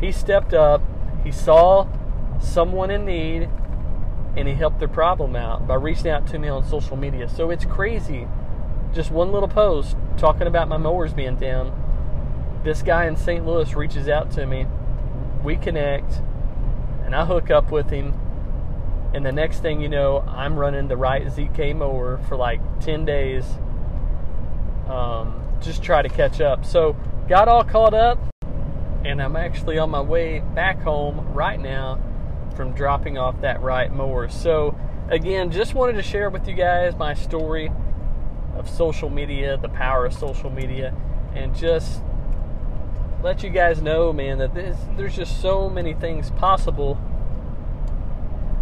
He 0.00 0.10
stepped 0.10 0.52
up, 0.52 0.82
he 1.22 1.30
saw 1.30 1.86
someone 2.40 2.90
in 2.90 3.04
need, 3.04 3.48
and 4.36 4.48
he 4.48 4.54
helped 4.54 4.80
their 4.80 4.88
problem 4.88 5.36
out 5.36 5.68
by 5.68 5.76
reaching 5.76 6.08
out 6.08 6.26
to 6.28 6.38
me 6.40 6.48
on 6.48 6.64
social 6.64 6.96
media. 6.96 7.28
So 7.28 7.50
it's 7.50 7.64
crazy. 7.64 8.26
Just 8.92 9.12
one 9.12 9.30
little 9.30 9.48
post 9.48 9.96
talking 10.16 10.48
about 10.48 10.68
my 10.68 10.78
mowers 10.78 11.12
being 11.12 11.36
down. 11.36 11.89
This 12.62 12.82
guy 12.82 13.06
in 13.06 13.16
St. 13.16 13.46
Louis 13.46 13.74
reaches 13.74 14.08
out 14.08 14.30
to 14.32 14.46
me. 14.46 14.66
We 15.42 15.56
connect 15.56 16.20
and 17.10 17.16
I 17.16 17.24
hook 17.24 17.50
up 17.50 17.72
with 17.72 17.90
him. 17.90 18.14
And 19.12 19.26
the 19.26 19.32
next 19.32 19.58
thing 19.62 19.80
you 19.80 19.88
know, 19.88 20.20
I'm 20.28 20.56
running 20.56 20.86
the 20.86 20.96
Wright 20.96 21.26
ZK 21.26 21.74
mower 21.74 22.18
for 22.28 22.36
like 22.36 22.60
10 22.78 23.04
days. 23.04 23.44
Um, 24.86 25.42
just 25.60 25.82
try 25.82 26.02
to 26.02 26.08
catch 26.08 26.40
up. 26.40 26.64
So, 26.64 26.94
got 27.28 27.48
all 27.48 27.64
caught 27.64 27.94
up, 27.94 28.18
and 29.04 29.20
I'm 29.20 29.34
actually 29.34 29.76
on 29.78 29.90
my 29.90 30.00
way 30.00 30.38
back 30.54 30.80
home 30.82 31.32
right 31.34 31.58
now 31.58 31.98
from 32.54 32.72
dropping 32.74 33.18
off 33.18 33.40
that 33.40 33.60
Wright 33.60 33.92
mower. 33.92 34.28
So, 34.28 34.78
again, 35.08 35.50
just 35.50 35.74
wanted 35.74 35.94
to 35.94 36.02
share 36.02 36.30
with 36.30 36.46
you 36.46 36.54
guys 36.54 36.94
my 36.94 37.14
story 37.14 37.72
of 38.54 38.70
social 38.70 39.10
media, 39.10 39.56
the 39.56 39.68
power 39.68 40.06
of 40.06 40.14
social 40.14 40.50
media, 40.50 40.94
and 41.34 41.56
just 41.56 42.02
let 43.22 43.42
you 43.42 43.50
guys 43.50 43.82
know, 43.82 44.12
man, 44.12 44.38
that 44.38 44.54
this, 44.54 44.76
there's 44.96 45.14
just 45.14 45.40
so 45.42 45.68
many 45.68 45.92
things 45.94 46.30
possible 46.32 46.98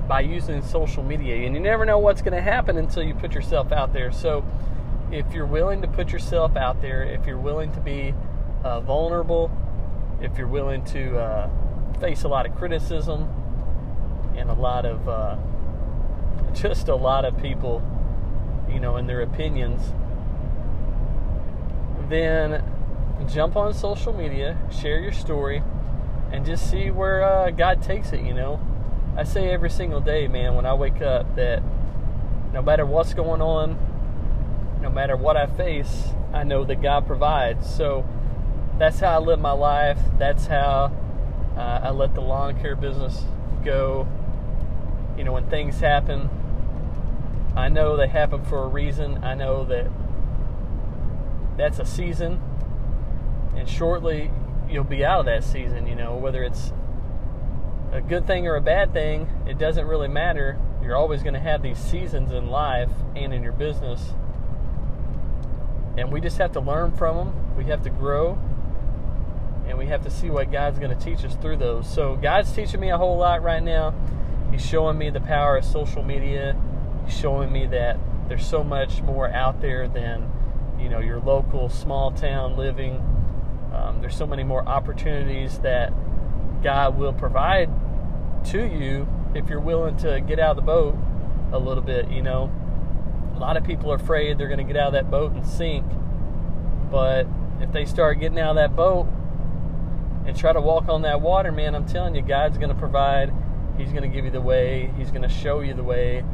by 0.09 0.21
using 0.21 0.63
social 0.63 1.03
media, 1.03 1.47
and 1.47 1.55
you 1.55 1.61
never 1.61 1.85
know 1.85 1.99
what's 1.99 2.23
going 2.23 2.33
to 2.33 2.41
happen 2.41 2.77
until 2.79 3.03
you 3.03 3.15
put 3.15 3.35
yourself 3.35 3.73
out 3.73 3.93
there. 3.93 4.11
So, 4.11 4.45
if 5.13 5.33
you're 5.33 5.47
willing 5.47 5.83
to 5.83 5.89
put 5.89 6.13
yourself 6.13 6.57
out 6.57 6.83
there, 6.83 7.03
if 7.03 7.27
you're 7.27 7.39
willing 7.39 7.73
to 7.73 7.81
be 7.81 8.15
uh, 8.65 8.81
vulnerable, 8.81 9.51
if 10.21 10.37
you're 10.37 10.49
willing 10.49 10.85
to 10.87 11.19
uh, 11.19 11.51
face 12.01 12.25
a 12.25 12.29
lot 12.29 12.47
of 12.47 12.55
criticism 12.57 13.29
and 14.37 14.51
a 14.51 14.55
lot 14.55 14.85
of 14.85 15.09
uh, 15.09 15.37
just 16.53 16.89
a 16.89 16.95
lot 16.95 17.25
of 17.25 17.41
people, 17.41 17.83
you 18.71 18.81
know, 18.81 18.97
and 18.97 19.09
their 19.09 19.23
opinions, 19.23 19.93
then 22.09 22.63
jump 23.27 23.57
on 23.57 23.75
social 23.75 24.13
media, 24.13 24.57
share 24.71 25.01
your 25.01 25.13
story, 25.13 25.63
and 26.31 26.45
just 26.45 26.71
see 26.71 26.91
where 26.91 27.23
uh, 27.23 27.51
God 27.51 27.83
takes 27.83 28.13
it. 28.13 28.21
You 28.21 28.35
know, 28.35 28.61
I 29.17 29.25
say 29.25 29.51
every 29.51 29.71
single 29.71 30.01
day, 30.01 30.29
man, 30.29 30.55
when 30.55 30.67
I 30.67 30.75
wake 30.75 31.03
up, 31.03 31.35
that 31.37 31.63
no 32.53 32.63
matter 32.63 32.87
what's 32.87 33.15
going 33.15 33.43
on, 33.43 33.79
no 34.81 34.91
matter 34.91 35.17
what 35.17 35.37
I 35.37 35.47
face, 35.47 36.09
I 36.33 36.45
know 36.45 36.65
that 36.65 36.81
God 36.81 37.07
provides. 37.07 37.69
So 37.69 38.07
that's 38.79 39.01
how 39.01 39.15
I 39.15 39.19
live 39.19 39.41
my 39.41 39.53
life. 39.53 39.99
That's 40.19 40.47
how 40.47 40.93
uh, 41.57 41.81
I 41.83 41.91
let 41.91 42.15
the 42.15 42.21
lawn 42.21 42.59
care 42.61 42.77
business 42.77 43.25
go. 43.65 44.07
You 45.17 45.25
know, 45.25 45.33
when 45.33 45.51
things 45.51 45.81
happen, 45.81 46.31
I 47.57 47.69
know 47.69 47.97
they 47.97 48.07
happen 48.07 48.45
for 48.45 48.63
a 48.63 48.69
reason. 48.69 49.25
I 49.25 49.35
know 49.35 49.65
that 49.65 49.91
that's 51.57 51.81
a 51.81 51.85
season 51.85 52.41
and 53.59 53.69
shortly 53.69 54.31
you'll 54.71 54.85
be 54.85 55.05
out 55.05 55.21
of 55.21 55.27
that 55.27 55.45
season. 55.45 55.87
You 55.87 55.95
know, 55.95 56.17
whether 56.17 56.43
it's 56.43 56.73
a 57.93 58.01
good 58.01 58.27
thing 58.27 58.47
or 58.47 58.57
a 58.57 58.61
bad 58.61 58.93
thing, 58.93 59.29
it 59.47 59.59
doesn't 59.59 59.87
really 59.87 60.09
matter. 60.09 60.59
You're 60.83 60.97
always 60.97 61.23
going 61.23 61.35
to 61.35 61.41
have 61.41 61.63
these 61.63 61.79
seasons 61.79 62.33
in 62.33 62.49
life 62.49 62.91
and 63.17 63.33
in 63.35 63.43
your 63.43 63.53
business, 63.53 64.13
and 65.97 66.13
we 66.13 66.21
just 66.21 66.39
have 66.39 66.53
to 66.53 66.61
learn 66.61 66.97
from 66.97 67.17
them. 67.17 67.57
we 67.57 67.65
have 67.65 67.83
to 67.83 67.91
grow 67.91 68.39
and 69.69 69.77
we 69.77 69.87
have 69.87 70.03
to 70.03 70.11
see 70.11 70.31
what 70.31 70.51
God's 70.51 70.79
going 70.79 70.97
to 70.97 71.05
teach 71.05 71.25
us 71.25 71.35
through 71.37 71.59
those. 71.59 71.89
So, 71.93 72.17
God's 72.17 72.51
teaching 72.53 72.81
me 72.81 72.91
a 72.91 72.97
whole 72.97 73.19
lot 73.19 73.43
right 73.43 73.63
now. 73.63 73.95
He's 74.51 74.65
showing 74.65 74.97
me 74.97 75.11
the 75.11 75.21
power 75.21 75.59
of 75.59 75.65
social 75.65 76.03
media. 76.03 76.57
He's 77.05 77.17
showing 77.17 77.53
me 77.53 77.67
that 77.67 77.99
there's 78.29 78.47
so 78.47 78.65
much 78.65 79.03
more 79.03 79.29
out 79.29 79.61
there 79.61 79.87
than, 79.87 80.31
you 80.81 80.89
know, 80.89 81.01
your 81.01 81.21
local 81.21 81.69
small 81.69 82.11
town 82.13 82.57
living. 82.57 83.18
Um, 83.79 84.01
there's 84.01 84.17
so 84.17 84.27
many 84.27 84.43
more 84.43 84.67
opportunities 84.67 85.59
that 85.61 85.93
God 86.63 86.99
will 86.99 87.13
provide 87.13 87.71
to 88.47 88.65
you 88.65 89.07
if 89.35 89.49
you're 89.49 89.61
willing 89.61 89.97
to 89.99 90.21
get 90.21 90.41
out 90.41 90.51
of 90.51 90.57
the 90.57 90.63
boat 90.63 90.97
a 91.53 91.59
little 91.59 91.83
bit, 91.83 92.11
you 92.11 92.23
know. 92.23 92.51
A 93.37 93.39
lot 93.39 93.57
of 93.57 93.63
people 93.63 93.93
are 93.93 93.97
afraid 93.97 94.37
they're 94.37 94.49
going 94.49 94.59
to 94.59 94.65
get 94.65 94.77
out 94.77 94.89
of 94.89 94.93
that 94.95 95.11
boat 95.11 95.33
and 95.33 95.47
sink. 95.47 95.85
But 96.91 97.29
if 97.61 97.71
they 97.71 97.85
start 97.85 98.19
getting 98.19 98.39
out 98.39 98.51
of 98.51 98.57
that 98.57 98.75
boat 98.75 99.07
and 100.27 100.37
try 100.37 100.53
to 100.53 100.61
walk 100.61 100.89
on 100.89 101.03
that 101.03 101.21
water, 101.21 101.53
man, 101.53 101.77
I'm 101.77 101.87
telling 101.87 102.17
you, 102.17 102.23
God's 102.23 102.59
going 102.59 102.71
to 102.71 102.75
provide. 102.75 103.33
He's 103.77 103.91
going 103.91 104.03
to 104.03 104.09
give 104.09 104.25
you 104.25 104.33
the 104.33 104.41
way. 104.41 104.93
He's 104.97 105.11
going 105.11 105.23
to 105.23 105.29
show 105.29 105.61
you 105.61 105.75
the 105.75 105.85
way. 105.85 106.25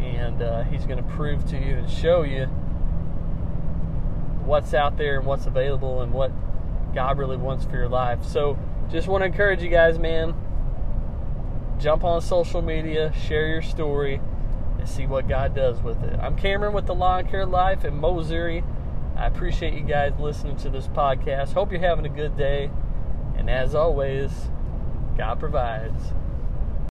And 0.00 0.42
uh, 0.42 0.64
He's 0.64 0.86
going 0.86 0.96
to 0.96 1.08
prove 1.10 1.46
to 1.50 1.56
you 1.56 1.76
and 1.76 1.88
show 1.88 2.22
you 2.22 2.46
what's 4.44 4.74
out 4.74 4.96
there 4.96 5.18
and 5.18 5.26
what's 5.26 5.46
available 5.46 6.00
and 6.00 6.12
what 6.12 6.32
God 6.94 7.18
really 7.18 7.36
wants 7.36 7.64
for 7.64 7.76
your 7.76 7.88
life. 7.88 8.24
So 8.24 8.58
just 8.90 9.08
want 9.08 9.22
to 9.22 9.26
encourage 9.26 9.62
you 9.62 9.68
guys, 9.68 9.98
man. 9.98 10.34
Jump 11.78 12.04
on 12.04 12.20
social 12.20 12.60
media, 12.60 13.12
share 13.26 13.46
your 13.46 13.62
story, 13.62 14.20
and 14.78 14.88
see 14.88 15.06
what 15.06 15.28
God 15.28 15.54
does 15.54 15.80
with 15.80 16.02
it. 16.02 16.18
I'm 16.20 16.36
Cameron 16.36 16.74
with 16.74 16.86
the 16.86 16.94
Lawn 16.94 17.26
Care 17.26 17.46
Life 17.46 17.84
in 17.84 18.00
Missouri. 18.00 18.64
I 19.16 19.26
appreciate 19.26 19.74
you 19.74 19.80
guys 19.80 20.12
listening 20.18 20.56
to 20.58 20.70
this 20.70 20.88
podcast. 20.88 21.52
Hope 21.52 21.70
you're 21.70 21.80
having 21.80 22.06
a 22.06 22.10
good 22.10 22.36
day. 22.36 22.70
And 23.36 23.48
as 23.48 23.74
always, 23.74 24.50
God 25.16 25.38
provides. 25.38 26.12